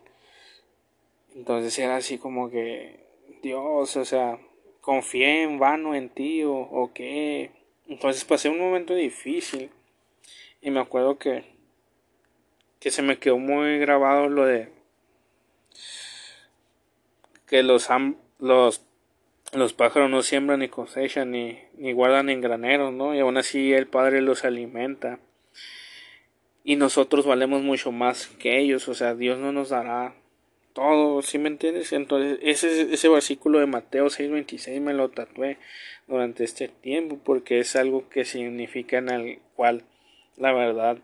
[1.35, 3.01] Entonces era así como que,
[3.43, 4.39] Dios, o sea,
[4.81, 7.51] confié en vano en ti o, o qué.
[7.89, 9.71] Entonces pasé un momento difícil
[10.63, 11.45] y me acuerdo que,
[12.81, 14.69] que se me quedó muy grabado lo de
[17.47, 17.89] que los,
[18.39, 18.85] los,
[19.53, 23.15] los pájaros no siembran ni cosechan ni, ni guardan en graneros, ¿no?
[23.15, 25.21] Y aún así el Padre los alimenta.
[26.65, 30.15] Y nosotros valemos mucho más que ellos, o sea, Dios no nos dará
[30.73, 31.93] todo, ¿sí me entiendes?
[31.93, 35.59] Entonces, ese, ese versículo de Mateo 6:26 me lo tatué
[36.07, 39.85] durante este tiempo porque es algo que significa en el cual
[40.37, 40.99] la verdad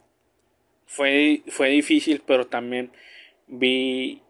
[0.93, 2.91] fue, fue difícil, pero también
[3.47, 4.21] vi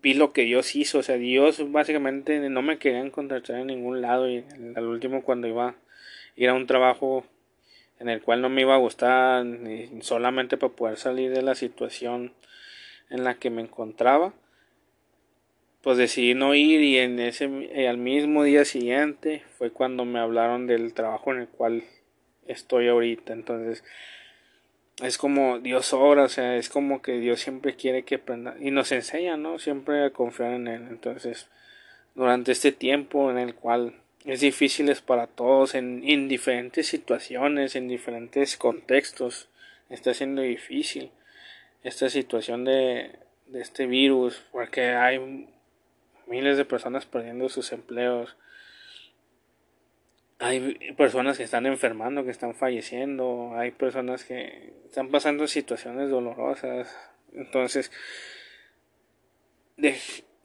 [0.00, 4.00] vi lo que Dios hizo, o sea, Dios básicamente no me quería encontrar en ningún
[4.00, 4.44] lado y
[4.76, 5.74] al último cuando iba a
[6.36, 7.24] ir a un trabajo
[7.98, 9.44] en el cual no me iba a gustar
[10.00, 12.32] solamente para poder salir de la situación
[13.10, 14.32] en la que me encontraba,
[15.82, 20.20] pues decidí no ir y en ese eh, al mismo día siguiente fue cuando me
[20.20, 21.82] hablaron del trabajo en el cual
[22.46, 23.32] estoy ahorita.
[23.32, 23.84] Entonces,
[25.02, 28.70] es como Dios obra, o sea, es como que Dios siempre quiere que aprenda y
[28.70, 29.58] nos enseña, ¿no?
[29.58, 30.86] Siempre a confiar en Él.
[30.88, 31.48] Entonces,
[32.14, 33.94] durante este tiempo en el cual
[34.24, 39.48] es difícil para todos, en, en diferentes situaciones, en diferentes contextos,
[39.88, 41.10] está siendo difícil
[41.84, 43.12] esta situación de,
[43.46, 45.48] de este virus, porque hay
[46.26, 48.36] miles de personas perdiendo sus empleos.
[50.40, 56.94] Hay personas que están enfermando, que están falleciendo, hay personas que están pasando situaciones dolorosas.
[57.32, 57.90] Entonces,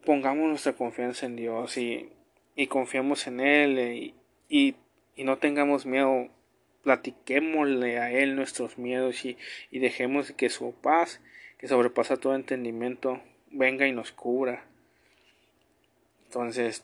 [0.03, 2.09] pongamos nuestra confianza en Dios y,
[2.55, 4.15] y confiemos en Él y,
[4.49, 4.75] y,
[5.15, 6.29] y no tengamos miedo
[6.83, 9.37] platiquémosle a Él nuestros miedos y,
[9.71, 11.21] y dejemos que su paz,
[11.57, 13.21] que sobrepasa todo entendimiento,
[13.51, 14.65] venga y nos cubra.
[16.25, 16.83] Entonces,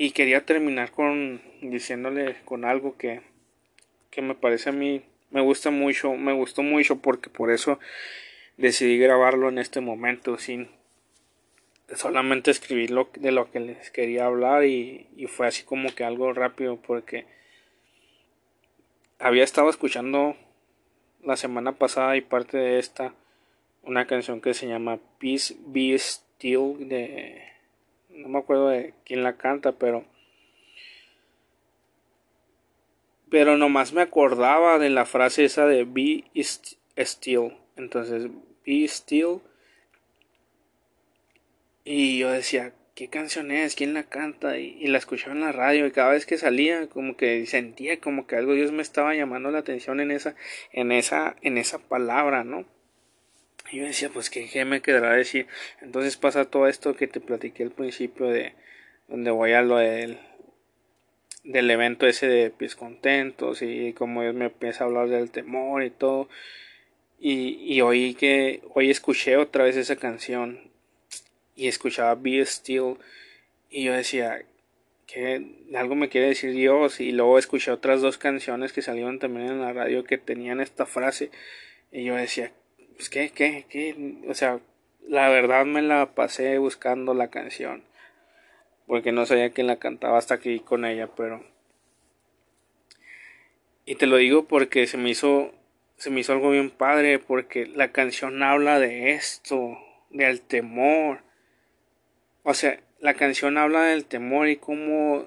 [0.00, 3.20] y quería terminar con diciéndole con algo que,
[4.10, 7.78] que me parece a mí, me gusta mucho, me gustó mucho porque por eso
[8.56, 10.70] decidí grabarlo en este momento sin
[11.94, 16.02] solamente escribir lo, de lo que les quería hablar y, y fue así como que
[16.02, 17.26] algo rápido porque
[19.18, 20.34] había estado escuchando
[21.22, 23.12] la semana pasada y parte de esta
[23.82, 27.49] una canción que se llama Peace Be Still de
[28.10, 30.04] no me acuerdo de quién la canta, pero
[33.30, 36.24] pero nomás me acordaba de la frase esa de Be
[36.96, 37.52] Still.
[37.76, 38.28] Entonces,
[38.66, 39.40] Be Still.
[41.84, 43.76] Y yo decía, ¿qué canción es?
[43.76, 44.58] ¿Quién la canta?
[44.58, 48.26] Y, la escuchaba en la radio y cada vez que salía como que sentía como
[48.26, 50.34] que algo Dios me estaba llamando la atención en esa
[50.72, 52.66] en esa en esa palabra, ¿no?
[53.70, 55.46] Y yo decía, pues ¿qué, qué me quedará decir.
[55.80, 58.54] Entonces pasa todo esto que te platiqué al principio de
[59.08, 60.18] donde voy a lo del
[61.44, 65.82] del evento ese de pies contentos y como Dios me empieza a hablar del temor
[65.82, 66.28] y todo.
[67.18, 70.70] Y, y oí que hoy escuché otra vez esa canción
[71.56, 72.96] y escuchaba Be Still
[73.70, 74.42] y yo decía
[75.06, 75.44] que
[75.74, 77.00] algo me quiere decir Dios.
[77.00, 80.86] Y luego escuché otras dos canciones que salieron también en la radio que tenían esta
[80.86, 81.30] frase
[81.92, 82.52] y yo decía
[83.00, 84.60] pues qué qué qué o sea
[85.08, 87.82] la verdad me la pasé buscando la canción
[88.86, 91.42] porque no sabía quién la cantaba hasta aquí con ella pero
[93.86, 95.54] y te lo digo porque se me hizo
[95.96, 99.78] se me hizo algo bien padre porque la canción habla de esto
[100.10, 101.22] del temor.
[102.42, 105.26] O sea, la canción habla del temor y cómo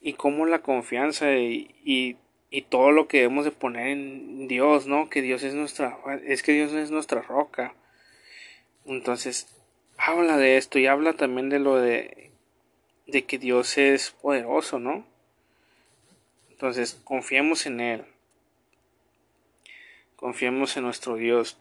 [0.00, 2.16] y cómo la confianza y, y,
[2.50, 5.08] y, todo lo que debemos de poner en Dios, ¿no?
[5.08, 7.74] Que Dios es nuestra es que Dios es nuestra roca.
[8.86, 9.46] Entonces,
[9.96, 12.30] habla de esto y habla también de lo de
[13.06, 15.04] de que Dios es poderoso, ¿no?
[16.50, 18.04] Entonces, confiemos en él.
[20.16, 21.58] Confiemos en nuestro Dios.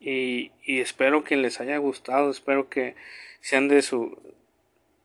[0.00, 2.96] Y, espero que les haya gustado, espero que
[3.42, 4.18] sean de su,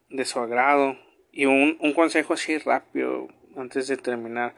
[0.09, 0.97] de su agrado.
[1.35, 3.27] Y un, un consejo así rápido
[3.57, 4.55] antes de terminar.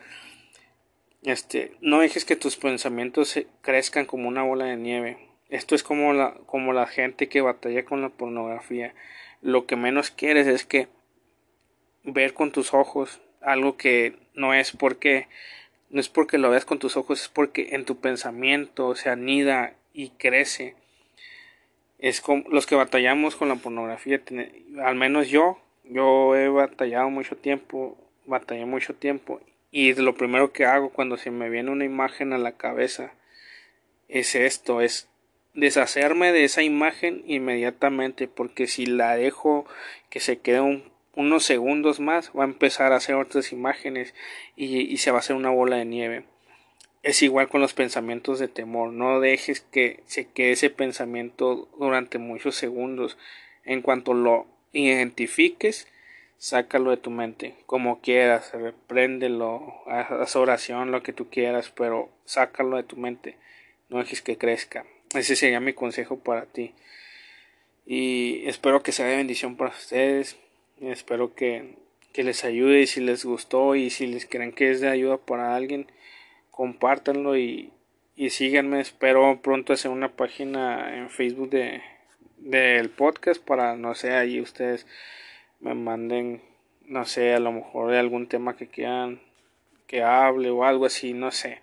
[1.23, 5.17] Este, no dejes que tus pensamientos crezcan como una bola de nieve.
[5.49, 8.93] Esto es como la, como la gente que batalla con la pornografía.
[9.41, 10.87] Lo que menos quieres es que
[12.03, 15.27] ver con tus ojos algo que no es porque
[15.89, 19.73] no es porque lo veas con tus ojos, es porque en tu pensamiento se anida
[19.93, 20.75] y crece.
[21.97, 24.21] Es como los que batallamos con la pornografía,
[24.83, 25.59] al menos yo,
[25.89, 31.31] yo he batallado mucho tiempo, batallé mucho tiempo y lo primero que hago cuando se
[31.31, 33.13] me viene una imagen a la cabeza
[34.07, 35.09] es esto, es
[35.53, 39.65] deshacerme de esa imagen inmediatamente porque si la dejo
[40.09, 40.83] que se quede
[41.15, 44.13] unos segundos más va a empezar a hacer otras imágenes
[44.55, 46.23] y, y se va a hacer una bola de nieve.
[47.03, 48.91] Es igual con los pensamientos de temor.
[48.91, 53.17] No dejes que se quede ese pensamiento durante muchos segundos.
[53.63, 55.87] En cuanto lo identifiques,
[56.37, 57.55] sácalo de tu mente.
[57.65, 63.37] Como quieras, repréndelo, haz oración, lo que tú quieras, pero sácalo de tu mente.
[63.89, 64.85] No dejes que crezca.
[65.13, 66.73] Ese sería mi consejo para ti.
[67.85, 70.37] Y espero que sea de bendición para ustedes.
[70.81, 71.75] espero que,
[72.11, 75.55] que les ayude si les gustó y si les creen que es de ayuda para
[75.55, 75.87] alguien
[76.57, 77.71] compártanlo y,
[78.15, 78.81] y síganme.
[78.81, 81.83] Espero pronto hacer una página en Facebook de
[82.37, 84.87] del podcast para no sé ahí ustedes
[85.59, 86.41] me manden
[86.85, 89.21] no sé a lo mejor de algún tema que quieran
[89.87, 91.61] que hable o algo así no sé.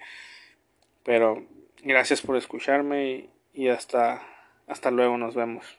[1.04, 1.44] Pero
[1.82, 4.22] gracias por escucharme y, y hasta
[4.66, 5.78] hasta luego nos vemos